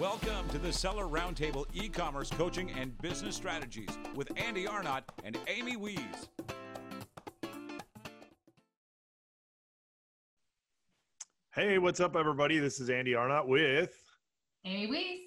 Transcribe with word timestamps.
Welcome 0.00 0.48
to 0.48 0.58
the 0.58 0.72
Seller 0.72 1.04
Roundtable 1.04 1.66
e 1.74 1.90
commerce 1.90 2.30
coaching 2.30 2.70
and 2.70 2.96
business 3.02 3.36
strategies 3.36 3.90
with 4.14 4.32
Andy 4.34 4.66
Arnott 4.66 5.04
and 5.24 5.36
Amy 5.46 5.76
Wees. 5.76 6.00
Hey, 11.54 11.76
what's 11.76 12.00
up, 12.00 12.16
everybody? 12.16 12.58
This 12.58 12.80
is 12.80 12.88
Andy 12.88 13.14
Arnott 13.14 13.46
with 13.46 14.02
Amy 14.64 14.86
Wees. 14.86 15.20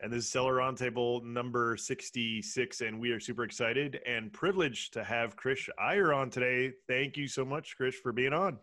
And 0.00 0.10
this 0.10 0.24
is 0.24 0.30
Seller 0.30 0.54
Roundtable 0.54 1.22
number 1.22 1.76
66. 1.76 2.80
And 2.80 2.98
we 2.98 3.10
are 3.10 3.20
super 3.20 3.44
excited 3.44 4.00
and 4.06 4.32
privileged 4.32 4.94
to 4.94 5.04
have 5.04 5.36
Krish 5.36 5.68
Iyer 5.78 6.14
on 6.14 6.30
today. 6.30 6.72
Thank 6.88 7.18
you 7.18 7.28
so 7.28 7.44
much, 7.44 7.76
Krish, 7.78 7.96
for 7.96 8.10
being 8.10 8.32
on. 8.32 8.56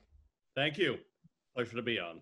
Thank 0.55 0.80
you. 0.80 0.98
Pleasure 1.54 1.75
to 1.75 1.84
be 1.84 2.00
on. 2.00 2.21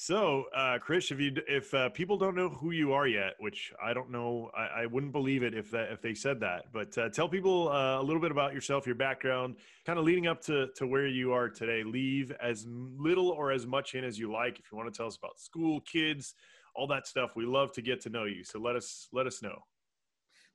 So, 0.00 0.44
uh, 0.54 0.78
Krish, 0.78 1.10
if 1.10 1.18
you 1.18 1.32
if 1.48 1.74
uh, 1.74 1.88
people 1.88 2.16
don't 2.16 2.36
know 2.36 2.48
who 2.48 2.70
you 2.70 2.92
are 2.92 3.08
yet, 3.08 3.34
which 3.40 3.72
I 3.82 3.92
don't 3.92 4.12
know, 4.12 4.48
I, 4.56 4.82
I 4.82 4.86
wouldn't 4.86 5.10
believe 5.10 5.42
it 5.42 5.54
if 5.54 5.72
that 5.72 5.90
if 5.90 6.00
they 6.00 6.14
said 6.14 6.38
that. 6.38 6.66
But 6.72 6.96
uh, 6.96 7.08
tell 7.08 7.28
people 7.28 7.68
uh, 7.68 8.00
a 8.00 8.02
little 8.02 8.22
bit 8.22 8.30
about 8.30 8.54
yourself, 8.54 8.86
your 8.86 8.94
background, 8.94 9.56
kind 9.84 9.98
of 9.98 10.04
leading 10.04 10.28
up 10.28 10.40
to 10.42 10.68
to 10.76 10.86
where 10.86 11.08
you 11.08 11.32
are 11.32 11.48
today. 11.48 11.82
Leave 11.82 12.30
as 12.40 12.64
little 12.68 13.30
or 13.30 13.50
as 13.50 13.66
much 13.66 13.96
in 13.96 14.04
as 14.04 14.16
you 14.16 14.30
like. 14.30 14.60
If 14.60 14.70
you 14.70 14.78
want 14.78 14.94
to 14.94 14.96
tell 14.96 15.08
us 15.08 15.16
about 15.16 15.40
school, 15.40 15.80
kids, 15.80 16.36
all 16.76 16.86
that 16.86 17.08
stuff, 17.08 17.34
we 17.34 17.44
love 17.44 17.72
to 17.72 17.82
get 17.82 18.00
to 18.02 18.08
know 18.08 18.24
you. 18.24 18.44
So 18.44 18.60
let 18.60 18.76
us 18.76 19.08
let 19.12 19.26
us 19.26 19.42
know. 19.42 19.64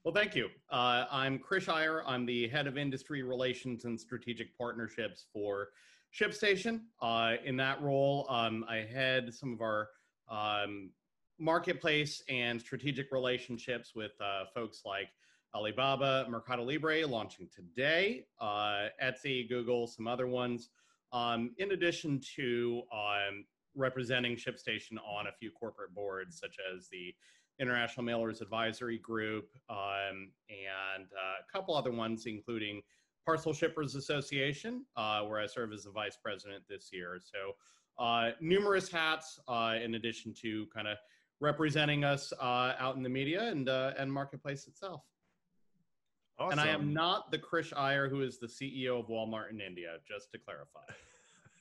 Well, 0.06 0.14
thank 0.14 0.36
you. 0.36 0.48
Uh, 0.70 1.04
I'm 1.12 1.38
Krish 1.38 1.68
Iyer. 1.68 2.02
I'm 2.08 2.26
the 2.26 2.48
head 2.48 2.66
of 2.66 2.78
industry 2.78 3.24
relations 3.24 3.84
and 3.84 4.00
strategic 4.00 4.58
partnerships 4.58 5.26
for 5.34 5.68
ShipStation. 6.14 6.82
Uh, 7.02 7.36
in 7.44 7.58
that 7.58 7.82
role, 7.82 8.28
um, 8.30 8.66
I 8.70 8.78
head 8.78 9.34
some 9.34 9.54
of 9.54 9.62
our 9.62 9.90
um, 10.30 10.92
marketplace 11.40 12.22
and 12.30 12.60
strategic 12.60 13.12
relationships 13.12 13.94
with 13.96 14.12
uh, 14.22 14.46
folks 14.54 14.82
like 14.86 15.10
Alibaba, 15.56 16.26
Mercado 16.30 16.64
Libre, 16.64 17.06
launching 17.06 17.48
today, 17.54 18.26
uh, 18.40 18.88
Etsy, 19.04 19.48
Google, 19.48 19.88
some 19.88 20.08
other 20.08 20.28
ones. 20.28 20.70
Um, 21.12 21.52
in 21.58 21.72
addition 21.72 22.20
to 22.36 22.82
um, 22.92 23.46
representing 23.76 24.36
ShipStation 24.36 24.98
on 25.06 25.28
a 25.28 25.32
few 25.32 25.52
corporate 25.52 25.94
boards, 25.94 26.40
such 26.40 26.58
as 26.74 26.90
the 26.90 27.14
International 27.60 28.06
Mailers 28.06 28.42
Advisory 28.42 28.98
Group 28.98 29.50
um, 29.70 30.32
and 30.50 31.06
uh, 31.06 31.42
a 31.48 31.52
couple 31.52 31.76
other 31.76 31.92
ones, 31.92 32.26
including 32.26 32.82
Parcel 33.26 33.54
Shippers 33.54 33.96
Association, 33.96 34.86
uh, 34.96 35.22
where 35.22 35.40
I 35.40 35.46
serve 35.46 35.72
as 35.74 35.84
the 35.84 35.92
vice 35.92 36.18
president 36.22 36.64
this 36.70 36.90
year. 36.92 37.20
So, 37.22 37.56
uh, 38.04 38.32
numerous 38.42 38.90
hats 38.90 39.40
uh, 39.48 39.76
in 39.82 39.96
addition 39.96 40.34
to 40.42 40.66
kind 40.74 40.88
of 40.88 40.98
representing 41.40 42.04
us 42.04 42.34
uh, 42.42 42.74
out 42.80 42.96
in 42.96 43.04
the 43.04 43.10
media 43.10 43.50
and 43.50 43.70
uh, 43.70 43.92
and 43.98 44.12
marketplace 44.12 44.68
itself. 44.68 45.02
Awesome. 46.40 46.60
And 46.60 46.68
I 46.68 46.74
am 46.74 46.94
not 46.94 47.32
the 47.32 47.38
Krish 47.38 47.72
Iyer 47.78 48.10
who 48.10 48.22
is 48.22 48.40
the 48.40 48.48
CEO 48.48 49.00
of 49.00 49.08
Walmart 49.08 49.52
in 49.52 49.62
India, 49.62 49.98
just 50.08 50.32
to 50.32 50.40
clarify. 50.40 50.82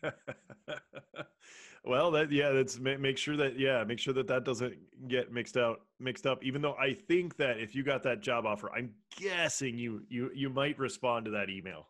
well, 1.84 2.10
that 2.10 2.30
yeah, 2.30 2.50
that's 2.50 2.78
make 2.78 3.18
sure 3.18 3.36
that 3.36 3.58
yeah, 3.58 3.84
make 3.84 3.98
sure 3.98 4.14
that 4.14 4.26
that 4.28 4.44
doesn't 4.44 4.74
get 5.08 5.32
mixed 5.32 5.56
out 5.56 5.82
mixed 6.00 6.26
up. 6.26 6.42
Even 6.44 6.62
though 6.62 6.74
I 6.74 6.94
think 6.94 7.36
that 7.36 7.58
if 7.58 7.74
you 7.74 7.82
got 7.82 8.02
that 8.04 8.20
job 8.20 8.46
offer, 8.46 8.70
I'm 8.72 8.90
guessing 9.16 9.78
you 9.78 10.02
you 10.08 10.30
you 10.34 10.50
might 10.50 10.78
respond 10.78 11.24
to 11.26 11.30
that 11.32 11.50
email. 11.50 11.88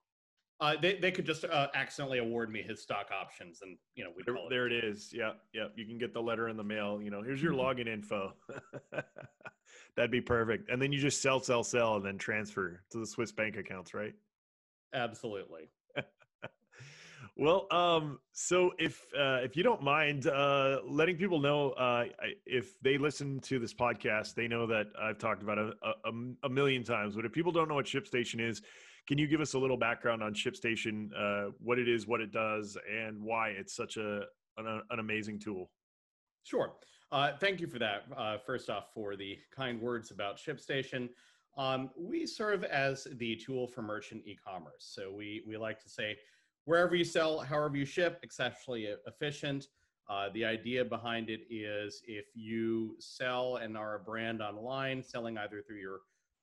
Uh, 0.60 0.76
they 0.80 0.94
they 0.94 1.10
could 1.10 1.26
just 1.26 1.44
uh, 1.44 1.66
accidentally 1.74 2.18
award 2.18 2.50
me 2.50 2.62
his 2.62 2.80
stock 2.80 3.08
options, 3.12 3.60
and 3.62 3.76
you 3.96 4.04
know 4.04 4.10
we 4.16 4.22
there, 4.24 4.36
there 4.48 4.66
it 4.66 4.72
is. 4.72 5.10
Yeah, 5.12 5.32
yeah. 5.52 5.66
You 5.74 5.84
can 5.86 5.98
get 5.98 6.14
the 6.14 6.22
letter 6.22 6.48
in 6.48 6.56
the 6.56 6.64
mail. 6.64 7.00
You 7.02 7.10
know, 7.10 7.20
here's 7.22 7.42
your 7.42 7.52
login 7.52 7.88
info. 7.88 8.34
That'd 9.96 10.10
be 10.10 10.20
perfect. 10.20 10.70
And 10.70 10.80
then 10.80 10.92
you 10.92 11.00
just 11.00 11.20
sell, 11.20 11.40
sell, 11.40 11.62
sell, 11.64 11.96
and 11.96 12.04
then 12.04 12.16
transfer 12.16 12.82
to 12.90 12.98
the 12.98 13.06
Swiss 13.06 13.32
bank 13.32 13.56
accounts, 13.56 13.92
right? 13.92 14.14
Absolutely. 14.94 15.68
Well, 17.36 17.66
um, 17.70 18.18
so 18.32 18.72
if 18.78 19.06
uh, 19.18 19.40
if 19.42 19.56
you 19.56 19.62
don't 19.62 19.82
mind 19.82 20.26
uh, 20.26 20.80
letting 20.86 21.16
people 21.16 21.40
know 21.40 21.70
uh, 21.70 22.04
if 22.44 22.78
they 22.82 22.98
listen 22.98 23.40
to 23.40 23.58
this 23.58 23.72
podcast, 23.72 24.34
they 24.34 24.46
know 24.46 24.66
that 24.66 24.88
I've 25.00 25.18
talked 25.18 25.42
about 25.42 25.56
it 25.56 25.74
a, 25.82 26.08
a, 26.08 26.12
a, 26.44 26.48
million 26.50 26.84
times. 26.84 27.16
But 27.16 27.24
if 27.24 27.32
people 27.32 27.50
don't 27.50 27.68
know 27.68 27.74
what 27.74 27.86
ShipStation 27.86 28.38
is, 28.38 28.60
can 29.08 29.16
you 29.16 29.26
give 29.26 29.40
us 29.40 29.54
a 29.54 29.58
little 29.58 29.78
background 29.78 30.22
on 30.22 30.34
ShipStation, 30.34 31.08
uh, 31.16 31.52
what 31.58 31.78
it 31.78 31.88
is, 31.88 32.06
what 32.06 32.20
it 32.20 32.32
does, 32.32 32.76
and 32.90 33.22
why 33.22 33.48
it's 33.48 33.74
such 33.74 33.96
a 33.96 34.24
an, 34.58 34.82
an 34.90 34.98
amazing 34.98 35.38
tool? 35.38 35.70
Sure. 36.42 36.74
Uh, 37.10 37.32
thank 37.38 37.60
you 37.60 37.66
for 37.66 37.78
that. 37.78 38.04
Uh, 38.14 38.36
first 38.44 38.68
off, 38.68 38.92
for 38.92 39.16
the 39.16 39.38
kind 39.54 39.80
words 39.80 40.10
about 40.10 40.36
ShipStation. 40.36 41.08
Um, 41.56 41.90
we 41.96 42.26
serve 42.26 42.64
as 42.64 43.06
the 43.16 43.36
tool 43.36 43.66
for 43.66 43.82
merchant 43.82 44.22
e-commerce. 44.26 44.90
So 44.94 45.12
we 45.12 45.42
we 45.46 45.56
like 45.56 45.82
to 45.82 45.88
say 45.88 46.16
wherever 46.64 46.94
you 46.94 47.04
sell, 47.04 47.40
however 47.40 47.76
you 47.76 47.84
ship, 47.84 48.20
exceptionally 48.22 48.88
efficient. 49.06 49.68
Uh, 50.10 50.28
the 50.34 50.44
idea 50.44 50.84
behind 50.84 51.30
it 51.30 51.40
is 51.48 52.02
if 52.06 52.26
you 52.34 52.96
sell 52.98 53.56
and 53.56 53.76
are 53.76 53.94
a 53.94 53.98
brand 54.00 54.42
online, 54.42 55.02
selling 55.02 55.38
either 55.38 55.62
through 55.62 55.78
your 55.78 56.00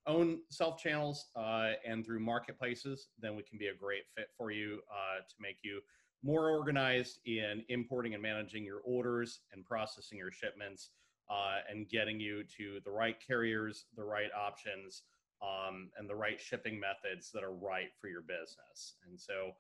own 0.08 0.40
self 0.50 0.82
channels 0.82 1.28
uh, 1.36 1.72
and 1.86 2.06
through 2.06 2.20
marketplaces, 2.20 3.10
then 3.20 3.36
we 3.36 3.44
can 3.44 3.58
be 3.58 3.68
a 3.68 3.76
great 3.76 4.04
fit 4.16 4.30
for 4.38 4.52
you 4.52 4.80
uh, 4.92 5.20
to 5.20 5.36
make 5.40 5.58
you 5.62 5.82
more 6.24 6.50
organized 6.50 7.20
in 7.26 7.64
importing 7.70 8.14
and 8.14 8.24
managing 8.24 8.64
your 8.64 8.80
orders 8.84 9.42
and 9.54 9.64
processing 9.66 10.18
your 10.18 10.32
shipments 10.32 10.92
uh, 11.30 11.60
and 11.70 11.88
getting 11.90 12.20
you 12.20 12.44
to 12.44 12.80
the 12.84 12.92
right 12.92 13.18
carriers, 13.26 13.86
the 13.96 14.04
right 14.04 14.30
options, 14.38 15.04
um, 15.42 15.90
and 15.98 16.10
the 16.10 16.16
right 16.16 16.40
shipping 16.42 16.80
methods 16.80 17.32
that 17.32 17.44
are 17.44 17.54
right 17.54 17.90
for 18.02 18.08
your 18.08 18.22
business. 18.22 18.96
And 19.08 19.20
so 19.20 19.52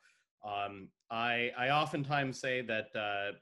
um, 0.45 0.89
I, 1.11 1.51
I 1.57 1.69
oftentimes 1.69 2.39
say 2.39 2.61
that 2.61 2.87
uh, 2.95 2.99
uh, 2.99 3.33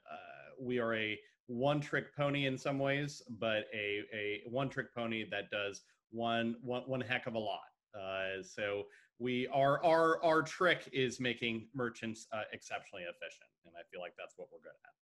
we 0.60 0.78
are 0.78 0.94
a 0.94 1.18
one 1.46 1.80
trick 1.80 2.14
pony 2.16 2.46
in 2.46 2.58
some 2.58 2.78
ways, 2.78 3.22
but 3.38 3.64
a, 3.74 4.02
a 4.12 4.42
one 4.48 4.68
trick 4.68 4.94
pony 4.94 5.24
that 5.30 5.50
does 5.50 5.82
one, 6.10 6.56
one, 6.62 6.82
one 6.86 7.00
heck 7.00 7.26
of 7.26 7.34
a 7.34 7.38
lot. 7.38 7.60
Uh, 7.98 8.42
so 8.42 8.84
we 9.18 9.46
our, 9.48 9.84
our, 9.84 10.22
our 10.22 10.42
trick 10.42 10.88
is 10.92 11.20
making 11.20 11.68
merchants 11.74 12.26
uh, 12.32 12.42
exceptionally 12.52 13.04
efficient. 13.04 13.48
And 13.64 13.74
I 13.76 13.82
feel 13.90 14.00
like 14.00 14.12
that's 14.18 14.34
what 14.36 14.48
we're 14.52 14.58
good 14.58 14.76
at. 14.84 14.92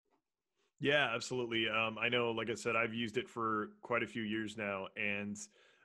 Yeah, 0.79 1.11
absolutely. 1.15 1.69
Um, 1.69 1.97
I 1.99 2.09
know, 2.09 2.31
like 2.33 2.51
I 2.51 2.55
said, 2.55 2.77
I've 2.77 2.95
used 2.95 3.17
it 3.17 3.29
for 3.29 3.71
quite 3.83 4.03
a 4.03 4.07
few 4.07 4.23
years 4.23 4.57
now. 4.57 4.89
And 4.97 5.37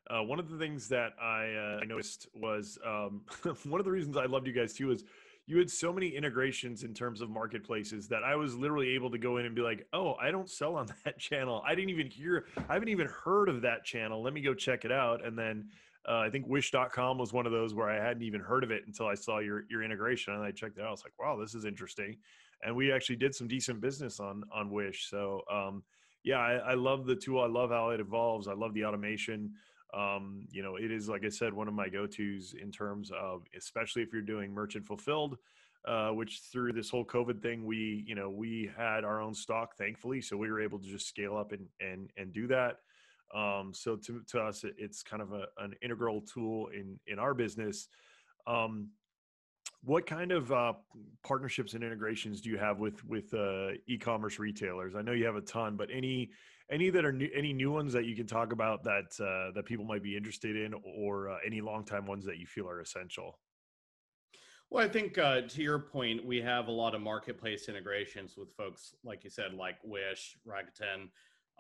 uh, 0.10 0.22
one 0.24 0.40
of 0.40 0.50
the 0.50 0.58
things 0.58 0.90
that 0.90 1.14
I, 1.22 1.54
uh, 1.54 1.80
I 1.82 1.86
noticed 1.86 2.28
was 2.34 2.78
um, 2.86 3.22
one 3.64 3.80
of 3.80 3.86
the 3.86 3.92
reasons 3.92 4.18
I 4.18 4.26
loved 4.26 4.48
you 4.48 4.54
guys 4.54 4.74
too 4.74 4.92
is 4.92 5.06
you 5.48 5.58
had 5.58 5.70
so 5.70 5.92
many 5.92 6.10
integrations 6.10 6.84
in 6.84 6.94
terms 6.94 7.22
of 7.22 7.30
marketplaces 7.30 8.08
that 8.08 8.24
I 8.24 8.36
was 8.36 8.56
literally 8.56 8.90
able 8.90 9.10
to 9.12 9.18
go 9.18 9.38
in 9.38 9.46
and 9.46 9.56
be 9.56 9.62
like, 9.62 9.88
oh, 9.92 10.14
I 10.14 10.32
don't 10.32 10.50
sell 10.50 10.76
on 10.76 10.88
that 11.06 11.18
channel. 11.18 11.64
I 11.66 11.76
didn't 11.76 11.90
even 11.90 12.08
hear, 12.08 12.46
I 12.70 12.74
haven't 12.74 12.90
even 12.90 13.08
heard 13.08 13.50
of 13.50 13.62
that 13.62 13.84
channel. 13.84 14.22
Let 14.22 14.34
me 14.34 14.42
go 14.42 14.54
check 14.54 14.86
it 14.86 14.92
out. 14.92 15.26
And 15.26 15.38
then 15.38 15.70
uh, 16.08 16.20
I 16.20 16.30
think 16.30 16.48
wish.com 16.48 17.18
was 17.18 17.34
one 17.34 17.46
of 17.46 17.52
those 17.52 17.74
where 17.74 17.90
I 17.90 17.96
hadn't 17.96 18.24
even 18.24 18.42
heard 18.42 18.64
of 18.64 18.72
it 18.72 18.84
until 18.88 19.08
I 19.08 19.16
saw 19.16 19.40
your, 19.40 19.66
your 19.70 19.84
integration 19.84 20.34
and 20.34 20.44
I 20.44 20.52
checked 20.52 20.78
it 20.78 20.82
out. 20.82 20.88
I 20.88 20.92
was 20.92 21.04
like, 21.04 21.14
wow, 21.20 21.38
this 21.40 21.54
is 21.54 21.66
interesting. 21.66 22.18
And 22.64 22.76
we 22.76 22.92
actually 22.92 23.16
did 23.16 23.34
some 23.34 23.48
decent 23.48 23.82
business 23.82 24.20
on, 24.20 24.44
on 24.54 24.70
wish. 24.70 25.10
So, 25.10 25.42
um, 25.52 25.84
yeah, 26.24 26.38
I, 26.38 26.54
I 26.54 26.74
love 26.76 27.06
the 27.06 27.16
tool. 27.16 27.42
I 27.42 27.48
love 27.48 27.72
how 27.72 27.90
it 27.90 28.00
evolves. 28.00 28.48
I 28.48 28.54
love 28.54 28.74
the 28.74 28.86
automation. 28.86 29.52
Um, 29.94 30.46
you 30.52 30.64
know, 30.64 30.78
it 30.78 30.92
is 30.92 31.10
like 31.10 31.26
I 31.26 31.30
said, 31.30 31.54
one 31.54 31.68
of 31.68 31.74
my 31.74 31.90
go-tos 31.90 32.54
in 32.60 32.72
terms 32.72 33.12
of, 33.12 33.44
especially 33.58 34.02
if 34.02 34.14
you're 34.14 34.22
doing 34.22 34.54
merchant 34.54 34.86
fulfilled, 34.86 35.38
uh, 35.86 36.10
which 36.10 36.42
through 36.52 36.74
this 36.74 36.90
whole 36.90 37.04
COVID 37.04 37.42
thing, 37.42 37.66
we, 37.66 38.04
you 38.08 38.16
know, 38.16 38.30
we 38.30 38.72
had 38.78 39.04
our 39.04 39.20
own 39.22 39.34
stock, 39.34 39.76
thankfully, 39.78 40.22
so 40.22 40.38
we 40.38 40.50
were 40.50 40.62
able 40.62 40.80
to 40.80 40.88
just 40.88 41.08
scale 41.08 41.36
up 41.36 41.52
and 41.52 41.68
and 41.80 42.10
and 42.18 42.32
do 42.32 42.48
that. 42.48 42.78
Um, 43.36 43.72
so 43.74 43.96
to 43.96 44.22
to 44.28 44.42
us, 44.42 44.64
it's 44.78 45.04
kind 45.04 45.22
of 45.22 45.34
a, 45.34 45.46
an 45.58 45.76
integral 45.82 46.22
tool 46.22 46.68
in 46.68 47.00
in 47.08 47.20
our 47.20 47.34
business. 47.34 47.88
Um, 48.48 48.90
what 49.84 50.06
kind 50.06 50.32
of 50.32 50.52
uh, 50.52 50.74
partnerships 51.24 51.74
and 51.74 51.84
integrations 51.84 52.42
do 52.42 52.50
you 52.50 52.58
have 52.58 52.80
with 52.80 53.04
with 53.06 53.34
uh, 53.34 53.70
e-commerce 53.88 54.38
retailers? 54.38 54.96
I 54.96 55.02
know 55.02 55.12
you 55.12 55.26
have 55.26 55.36
a 55.36 55.42
ton, 55.42 55.76
but 55.76 55.90
any 55.92 56.30
any 56.72 56.90
that 56.90 57.06
are 57.06 57.12
new, 57.12 57.30
any 57.36 57.54
new 57.54 57.72
ones 57.72 57.94
that 57.94 58.06
you 58.06 58.16
can 58.16 58.26
talk 58.26 58.54
about 58.54 58.84
that 58.84 59.14
uh, 59.20 59.52
that 59.54 59.66
people 59.66 59.86
might 59.86 60.02
be 60.02 60.16
interested 60.16 60.56
in, 60.56 60.74
or 60.84 61.30
uh, 61.30 61.38
any 61.46 61.62
longtime 61.62 62.06
ones 62.06 62.26
that 62.26 62.38
you 62.38 62.48
feel 62.48 62.68
are 62.68 62.80
essential? 62.80 63.38
Well, 64.70 64.86
I 64.86 64.88
think 64.88 65.18
uh, 65.18 65.42
to 65.42 65.62
your 65.62 65.80
point, 65.80 66.26
we 66.26 66.42
have 66.42 66.70
a 66.70 66.72
lot 66.72 66.96
of 66.96 67.02
marketplace 67.02 67.68
integrations 67.68 68.38
with 68.38 68.54
folks, 68.54 68.96
like 69.04 69.26
you 69.26 69.30
said, 69.30 69.54
like 69.54 69.76
Wish, 69.84 70.38
Rakuten, 70.48 71.10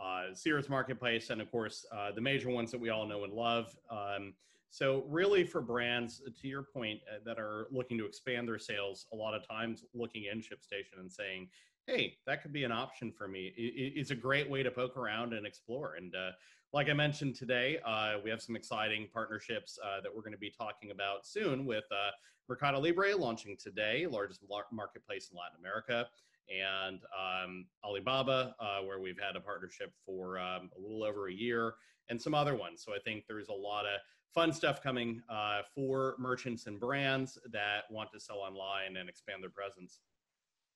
uh, 0.01 0.33
Sears 0.33 0.69
Marketplace, 0.69 1.29
and 1.29 1.41
of 1.41 1.51
course 1.51 1.85
uh, 1.91 2.13
the 2.13 2.21
major 2.21 2.49
ones 2.49 2.71
that 2.71 2.79
we 2.79 2.89
all 2.89 3.05
know 3.05 3.25
and 3.25 3.33
love. 3.33 3.75
Um, 3.89 4.33
so, 4.71 5.03
really, 5.09 5.43
for 5.43 5.59
brands, 5.59 6.21
to 6.41 6.47
your 6.47 6.63
point, 6.63 7.01
uh, 7.09 7.19
that 7.25 7.37
are 7.37 7.67
looking 7.71 7.97
to 7.97 8.05
expand 8.05 8.47
their 8.47 8.57
sales, 8.57 9.05
a 9.11 9.15
lot 9.15 9.33
of 9.33 9.45
times 9.45 9.83
looking 9.93 10.23
in 10.31 10.39
ShipStation 10.39 10.99
and 10.99 11.11
saying, 11.11 11.49
hey, 11.87 12.15
that 12.25 12.41
could 12.41 12.53
be 12.53 12.63
an 12.63 12.71
option 12.71 13.11
for 13.11 13.27
me. 13.27 13.53
It, 13.57 13.93
it's 13.97 14.11
a 14.11 14.15
great 14.15 14.49
way 14.49 14.63
to 14.63 14.71
poke 14.71 14.95
around 14.95 15.33
and 15.33 15.45
explore. 15.45 15.95
And 15.95 16.15
uh, 16.15 16.31
like 16.71 16.89
I 16.89 16.93
mentioned 16.93 17.35
today, 17.35 17.79
uh, 17.85 18.13
we 18.23 18.29
have 18.29 18.41
some 18.41 18.55
exciting 18.55 19.09
partnerships 19.13 19.77
uh, 19.83 19.99
that 19.99 20.15
we're 20.15 20.21
going 20.21 20.31
to 20.31 20.39
be 20.39 20.53
talking 20.57 20.91
about 20.91 21.27
soon 21.27 21.65
with 21.65 21.83
uh, 21.91 22.11
Mercado 22.47 22.79
Libre 22.79 23.13
launching 23.17 23.57
today, 23.61 24.07
largest 24.09 24.41
marketplace 24.71 25.31
in 25.33 25.37
Latin 25.37 25.57
America, 25.59 26.07
and 26.49 27.01
um, 27.13 27.65
Alibaba, 27.83 28.55
uh, 28.57 28.79
where 28.85 29.01
we've 29.01 29.19
had 29.19 29.35
a 29.35 29.41
partnership 29.41 29.91
for 30.05 30.39
um, 30.39 30.69
a 30.77 30.81
little 30.81 31.03
over 31.03 31.27
a 31.27 31.33
year, 31.33 31.73
and 32.09 32.21
some 32.21 32.33
other 32.33 32.55
ones. 32.55 32.83
So 32.85 32.93
I 32.93 32.99
think 32.99 33.25
there's 33.27 33.49
a 33.49 33.53
lot 33.53 33.85
of 33.85 33.99
fun 34.33 34.51
stuff 34.53 34.81
coming 34.81 35.21
uh, 35.29 35.61
for 35.75 36.15
merchants 36.17 36.67
and 36.67 36.79
brands 36.79 37.37
that 37.51 37.83
want 37.89 38.09
to 38.13 38.19
sell 38.19 38.37
online 38.37 38.97
and 38.97 39.09
expand 39.09 39.43
their 39.43 39.49
presence. 39.49 39.99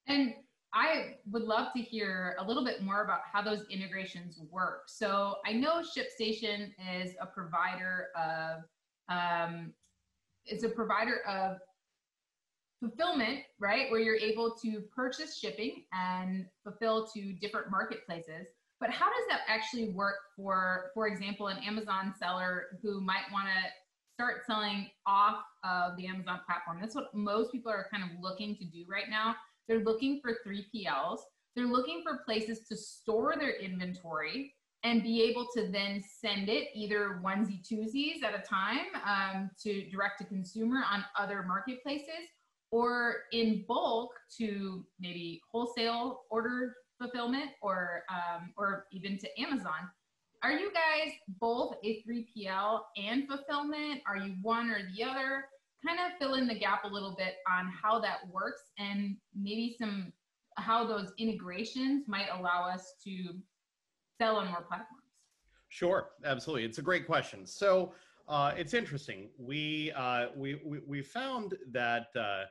And 0.07 0.34
I 0.74 1.16
would 1.31 1.44
love 1.44 1.72
to 1.75 1.81
hear 1.81 2.36
a 2.40 2.44
little 2.46 2.66
bit 2.66 2.81
more 2.81 3.04
about 3.04 3.22
how 3.31 3.42
those 3.42 3.66
integrations 3.69 4.42
work. 4.52 4.84
So 4.88 5.38
I 5.46 5.54
know 5.54 5.81
ShipStation 5.81 6.72
is 6.94 7.13
a 7.22 7.25
provider 7.25 8.07
of 8.16 8.63
um, 9.07 9.74
it's 10.46 10.63
a 10.63 10.69
provider 10.69 11.22
of 11.28 11.57
fulfillment, 12.80 13.40
right? 13.60 13.90
Where 13.90 14.00
you're 14.00 14.18
able 14.18 14.56
to 14.62 14.81
purchase 14.94 15.38
shipping 15.38 15.86
and 15.94 16.46
fulfill 16.63 17.07
to 17.16 17.34
different 17.34 17.72
marketplaces. 17.72 18.48
But 18.80 18.89
how 18.89 19.06
does 19.06 19.25
that 19.30 19.42
actually 19.48 19.89
work 19.89 20.16
for, 20.36 20.92
for 20.94 21.07
example, 21.07 21.48
an 21.48 21.57
Amazon 21.60 22.13
seller 22.19 22.66
who 22.81 23.00
might 23.00 23.24
want 23.31 23.48
to 23.48 23.72
start 24.13 24.45
selling 24.45 24.89
off 25.06 25.42
of 25.63 25.95
the 25.98 26.07
Amazon 26.07 26.42
platform? 26.45 26.80
That's 26.81 26.95
what 26.95 27.13
most 27.13 27.51
people 27.51 27.72
are 27.72 27.88
kind 27.92 28.04
of 28.04 28.10
looking 28.22 28.56
to 28.57 28.66
do 28.66 28.86
right 28.89 29.10
now. 29.10 29.36
They're 29.68 29.83
looking 29.83 30.19
for 30.22 30.38
3PLs. 30.45 31.19
They're 31.56 31.66
looking 31.66 32.01
for 32.04 32.22
places 32.25 32.68
to 32.68 32.75
store 32.75 33.36
their 33.39 33.57
inventory 33.60 34.54
and 34.83 35.01
be 35.01 35.24
able 35.24 35.48
to 35.56 35.68
then 35.71 36.04
send 36.21 36.48
it 36.48 36.68
either 36.75 37.19
onesie 37.24 37.62
twosies 37.66 38.24
at 38.24 38.36
a 38.36 38.44
time 38.44 38.86
um, 39.04 39.50
to 39.63 39.89
direct 39.89 40.19
to 40.19 40.25
consumer 40.25 40.83
on 40.92 41.04
other 41.18 41.44
marketplaces 41.48 42.30
or 42.71 43.16
in 43.31 43.63
bulk 43.68 44.12
to 44.38 44.86
maybe 45.00 45.42
wholesale 45.51 46.21
order 46.30 46.75
fulfillment 47.00 47.51
or 47.62 48.03
um, 48.09 48.53
or 48.57 48.86
even 48.92 49.18
to 49.19 49.42
Amazon. 49.42 49.89
Are 50.44 50.51
you 50.51 50.71
guys 50.74 51.13
both 51.39 51.75
a 51.83 52.03
3PL 52.07 52.81
and 52.97 53.27
fulfillment? 53.27 54.01
Are 54.07 54.18
you 54.18 54.36
one 54.42 54.69
or 54.69 54.80
the 54.95 55.03
other? 55.03 55.45
Kind 55.86 56.00
of 56.00 56.18
fill 56.19 56.36
in 56.36 56.47
the 56.47 56.57
gap 56.57 56.83
a 56.83 56.88
little 56.88 57.15
bit 57.18 57.36
on 57.51 57.71
how 57.81 58.00
that 58.00 58.19
works 58.31 58.62
and 58.77 59.18
maybe 59.36 59.75
some 59.80 60.13
how 60.57 60.86
those 60.86 61.12
integrations 61.18 62.07
might 62.07 62.27
allow 62.33 62.68
us 62.68 62.94
to 63.03 63.33
sell 64.18 64.38
on 64.38 64.47
more 64.47 64.62
platforms. 64.62 65.03
Sure, 65.69 66.09
absolutely. 66.24 66.63
It's 66.63 66.77
a 66.77 66.81
great 66.81 67.06
question. 67.06 67.45
So 67.45 67.94
uh, 68.27 68.53
it's 68.56 68.74
interesting. 68.74 69.30
We, 69.38 69.92
uh, 69.95 70.27
we, 70.36 70.62
we, 70.63 70.80
we 70.88 71.01
found 71.01 71.56
that 71.71 72.07
uh, 72.15 72.45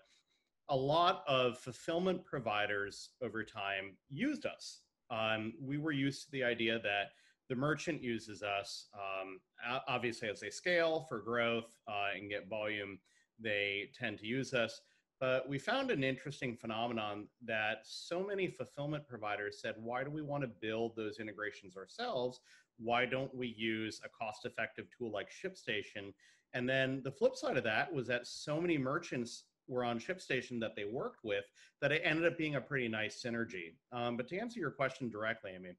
a 0.68 0.76
lot 0.76 1.22
of 1.28 1.58
fulfillment 1.58 2.24
providers 2.24 3.10
over 3.22 3.44
time 3.44 3.96
used 4.08 4.46
us. 4.46 4.80
Um, 5.10 5.52
we 5.60 5.78
were 5.78 5.92
used 5.92 6.24
to 6.24 6.30
the 6.32 6.44
idea 6.44 6.78
that 6.80 7.10
the 7.48 7.54
merchant 7.54 8.02
uses 8.02 8.42
us. 8.42 8.88
Um, 8.94 9.40
obviously, 9.86 10.28
as 10.28 10.40
they 10.40 10.50
scale 10.50 11.04
for 11.08 11.20
growth 11.20 11.76
uh, 11.86 12.08
and 12.16 12.30
get 12.30 12.48
volume, 12.48 12.98
they 13.38 13.90
tend 13.98 14.18
to 14.20 14.26
use 14.26 14.54
us. 14.54 14.80
But 15.20 15.48
we 15.48 15.58
found 15.58 15.90
an 15.90 16.02
interesting 16.02 16.56
phenomenon 16.56 17.28
that 17.44 17.78
so 17.84 18.24
many 18.24 18.48
fulfillment 18.48 19.06
providers 19.06 19.60
said, 19.60 19.74
why 19.78 20.04
do 20.04 20.10
we 20.10 20.22
want 20.22 20.42
to 20.42 20.48
build 20.60 20.96
those 20.96 21.18
integrations 21.20 21.76
ourselves? 21.76 22.40
Why 22.78 23.04
don't 23.04 23.34
we 23.34 23.54
use 23.56 24.00
a 24.04 24.08
cost 24.08 24.44
effective 24.44 24.86
tool 24.96 25.12
like 25.12 25.28
ShipStation? 25.30 26.12
And 26.54 26.68
then 26.68 27.02
the 27.04 27.12
flip 27.12 27.36
side 27.36 27.56
of 27.56 27.64
that 27.64 27.92
was 27.92 28.06
that 28.08 28.26
so 28.26 28.60
many 28.60 28.78
merchants 28.78 29.44
were 29.68 29.84
on 29.84 29.98
ShipStation 29.98 30.60
that 30.60 30.76
they 30.76 30.84
worked 30.84 31.24
with 31.24 31.44
that 31.80 31.92
it 31.92 32.02
ended 32.04 32.26
up 32.26 32.38
being 32.38 32.56
a 32.56 32.60
pretty 32.60 32.88
nice 32.88 33.22
synergy. 33.22 33.74
Um, 33.92 34.16
but 34.16 34.28
to 34.28 34.38
answer 34.38 34.60
your 34.60 34.70
question 34.70 35.08
directly, 35.08 35.52
I 35.54 35.58
mean, 35.58 35.76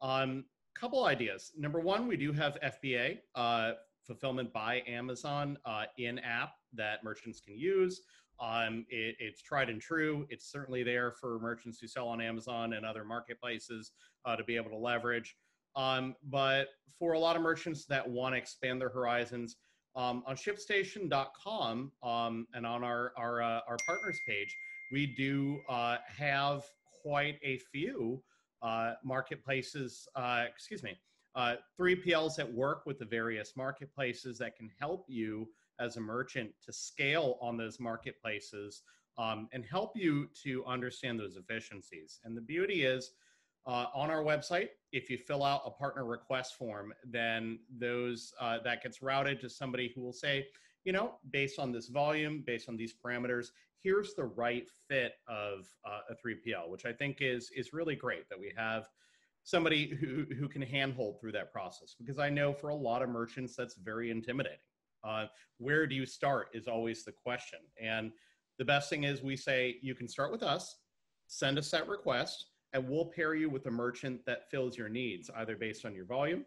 um, 0.00 0.44
couple 0.74 1.04
ideas. 1.04 1.52
Number 1.56 1.80
one, 1.80 2.06
we 2.06 2.16
do 2.16 2.32
have 2.32 2.58
FBA, 2.60 3.18
uh, 3.34 3.72
fulfillment 4.06 4.52
by 4.52 4.82
Amazon 4.86 5.58
uh, 5.64 5.84
in 5.98 6.18
app 6.20 6.54
that 6.74 7.04
merchants 7.04 7.40
can 7.40 7.56
use. 7.56 8.00
Um, 8.40 8.84
it, 8.88 9.16
it's 9.20 9.42
tried 9.42 9.68
and 9.68 9.80
true. 9.80 10.26
It's 10.28 10.50
certainly 10.50 10.82
there 10.82 11.12
for 11.12 11.38
merchants 11.38 11.78
who 11.78 11.86
sell 11.86 12.08
on 12.08 12.20
Amazon 12.20 12.72
and 12.72 12.84
other 12.84 13.04
marketplaces 13.04 13.92
uh, 14.24 14.34
to 14.34 14.44
be 14.44 14.56
able 14.56 14.70
to 14.70 14.76
leverage. 14.76 15.36
Um, 15.76 16.16
but 16.28 16.68
for 16.98 17.12
a 17.12 17.18
lot 17.18 17.36
of 17.36 17.42
merchants 17.42 17.84
that 17.86 18.08
want 18.08 18.34
to 18.34 18.38
expand 18.38 18.80
their 18.80 18.88
horizons, 18.88 19.56
um, 19.94 20.22
on 20.26 20.36
ShipStation.com 20.36 21.92
um, 22.02 22.46
and 22.54 22.66
on 22.66 22.84
our 22.84 23.12
our, 23.16 23.42
uh, 23.42 23.60
our 23.68 23.76
partners 23.86 24.18
page, 24.26 24.56
we 24.90 25.06
do 25.06 25.60
uh, 25.68 25.96
have 26.06 26.64
quite 27.02 27.38
a 27.42 27.58
few 27.58 28.22
uh, 28.62 28.94
marketplaces. 29.04 30.08
Uh, 30.14 30.44
excuse 30.48 30.82
me, 30.82 30.96
3PLs 31.36 32.32
uh, 32.32 32.34
that 32.38 32.52
work 32.52 32.86
with 32.86 32.98
the 32.98 33.04
various 33.04 33.56
marketplaces 33.56 34.38
that 34.38 34.56
can 34.56 34.70
help 34.78 35.04
you 35.08 35.48
as 35.80 35.96
a 35.96 36.00
merchant 36.00 36.50
to 36.64 36.72
scale 36.72 37.38
on 37.40 37.56
those 37.56 37.80
marketplaces 37.80 38.82
um, 39.18 39.48
and 39.52 39.64
help 39.64 39.92
you 39.96 40.28
to 40.42 40.64
understand 40.66 41.18
those 41.18 41.36
efficiencies. 41.36 42.20
And 42.24 42.36
the 42.36 42.40
beauty 42.40 42.84
is, 42.84 43.10
uh, 43.66 43.86
on 43.94 44.10
our 44.10 44.22
website, 44.22 44.68
if 44.92 45.08
you 45.08 45.16
fill 45.16 45.44
out 45.44 45.62
a 45.64 45.70
partner 45.70 46.04
request 46.04 46.56
form, 46.56 46.92
then 47.04 47.58
those 47.78 48.32
uh, 48.40 48.58
that 48.64 48.82
gets 48.82 49.02
routed 49.02 49.40
to 49.40 49.48
somebody 49.48 49.92
who 49.94 50.02
will 50.02 50.12
say, 50.12 50.46
you 50.84 50.92
know, 50.92 51.14
based 51.30 51.58
on 51.58 51.70
this 51.70 51.88
volume, 51.88 52.42
based 52.46 52.68
on 52.68 52.76
these 52.76 52.92
parameters, 52.92 53.48
here's 53.82 54.14
the 54.14 54.24
right 54.24 54.68
fit 54.88 55.14
of 55.28 55.66
uh, 55.84 56.00
a 56.10 56.14
3PL, 56.14 56.68
which 56.68 56.84
I 56.84 56.92
think 56.92 57.18
is 57.20 57.50
is 57.56 57.72
really 57.72 57.94
great 57.96 58.28
that 58.28 58.38
we 58.38 58.52
have 58.56 58.88
somebody 59.44 59.88
who 59.88 60.24
who 60.38 60.48
can 60.48 60.62
handhold 60.62 61.20
through 61.20 61.32
that 61.32 61.52
process 61.52 61.94
because 61.98 62.18
I 62.18 62.30
know 62.30 62.52
for 62.52 62.70
a 62.70 62.74
lot 62.74 63.02
of 63.02 63.08
merchants 63.08 63.54
that's 63.56 63.76
very 63.76 64.10
intimidating. 64.10 64.58
Uh, 65.04 65.26
where 65.58 65.86
do 65.86 65.94
you 65.94 66.06
start 66.06 66.48
is 66.52 66.68
always 66.68 67.04
the 67.04 67.12
question. 67.12 67.58
And 67.80 68.12
the 68.58 68.64
best 68.64 68.88
thing 68.88 69.04
is 69.04 69.22
we 69.22 69.36
say 69.36 69.76
you 69.82 69.94
can 69.94 70.06
start 70.06 70.30
with 70.30 70.42
us, 70.42 70.76
send 71.26 71.58
us 71.58 71.70
that 71.70 71.88
request, 71.88 72.46
and 72.72 72.88
we'll 72.88 73.06
pair 73.06 73.34
you 73.34 73.50
with 73.50 73.66
a 73.66 73.70
merchant 73.70 74.24
that 74.26 74.50
fills 74.50 74.76
your 74.76 74.88
needs, 74.88 75.30
either 75.36 75.56
based 75.56 75.84
on 75.84 75.94
your 75.94 76.04
volume, 76.04 76.44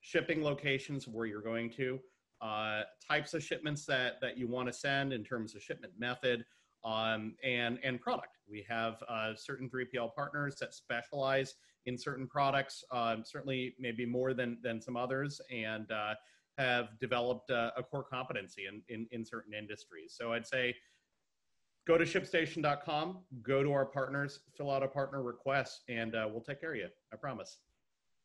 shipping 0.00 0.42
locations 0.42 1.08
where 1.08 1.26
you're 1.26 1.40
going 1.40 1.70
to, 1.70 1.98
uh, 2.40 2.82
types 3.06 3.32
of 3.34 3.42
shipments 3.42 3.86
that, 3.86 4.20
that 4.20 4.36
you 4.36 4.46
want 4.46 4.68
to 4.68 4.72
send 4.72 5.12
in 5.12 5.24
terms 5.24 5.54
of 5.54 5.62
shipment 5.62 5.92
method, 5.98 6.44
um, 6.84 7.34
and, 7.42 7.78
and 7.82 8.00
product. 8.00 8.36
We 8.48 8.64
have 8.68 9.02
uh, 9.08 9.34
certain 9.34 9.70
3PL 9.70 10.14
partners 10.14 10.56
that 10.60 10.74
specialize 10.74 11.54
in 11.86 11.96
certain 11.96 12.26
products, 12.26 12.84
um, 12.90 13.22
certainly 13.24 13.74
maybe 13.78 14.04
more 14.04 14.34
than, 14.34 14.58
than 14.62 14.80
some 14.80 14.96
others, 14.96 15.40
and 15.50 15.90
uh, 15.90 16.14
have 16.58 16.88
developed 17.00 17.50
a 17.50 17.82
core 17.90 18.04
competency 18.04 18.66
in, 18.66 18.82
in, 18.88 19.06
in 19.10 19.24
certain 19.24 19.52
industries. 19.54 20.14
So 20.16 20.32
I'd 20.32 20.46
say 20.46 20.74
go 21.86 21.98
to 21.98 22.04
shipstation.com, 22.04 23.18
go 23.42 23.62
to 23.62 23.72
our 23.72 23.84
partners, 23.84 24.40
fill 24.56 24.70
out 24.70 24.82
a 24.82 24.88
partner 24.88 25.22
request, 25.22 25.82
and 25.88 26.14
uh, 26.14 26.26
we'll 26.30 26.40
take 26.40 26.60
care 26.60 26.72
of 26.72 26.76
you. 26.76 26.88
I 27.12 27.16
promise. 27.16 27.58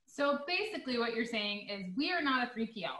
So 0.07 0.39
basically, 0.47 0.97
what 0.97 1.13
you're 1.13 1.25
saying 1.25 1.67
is 1.69 1.85
we 1.95 2.11
are 2.11 2.21
not 2.21 2.47
a 2.47 2.59
3PL. 2.59 2.97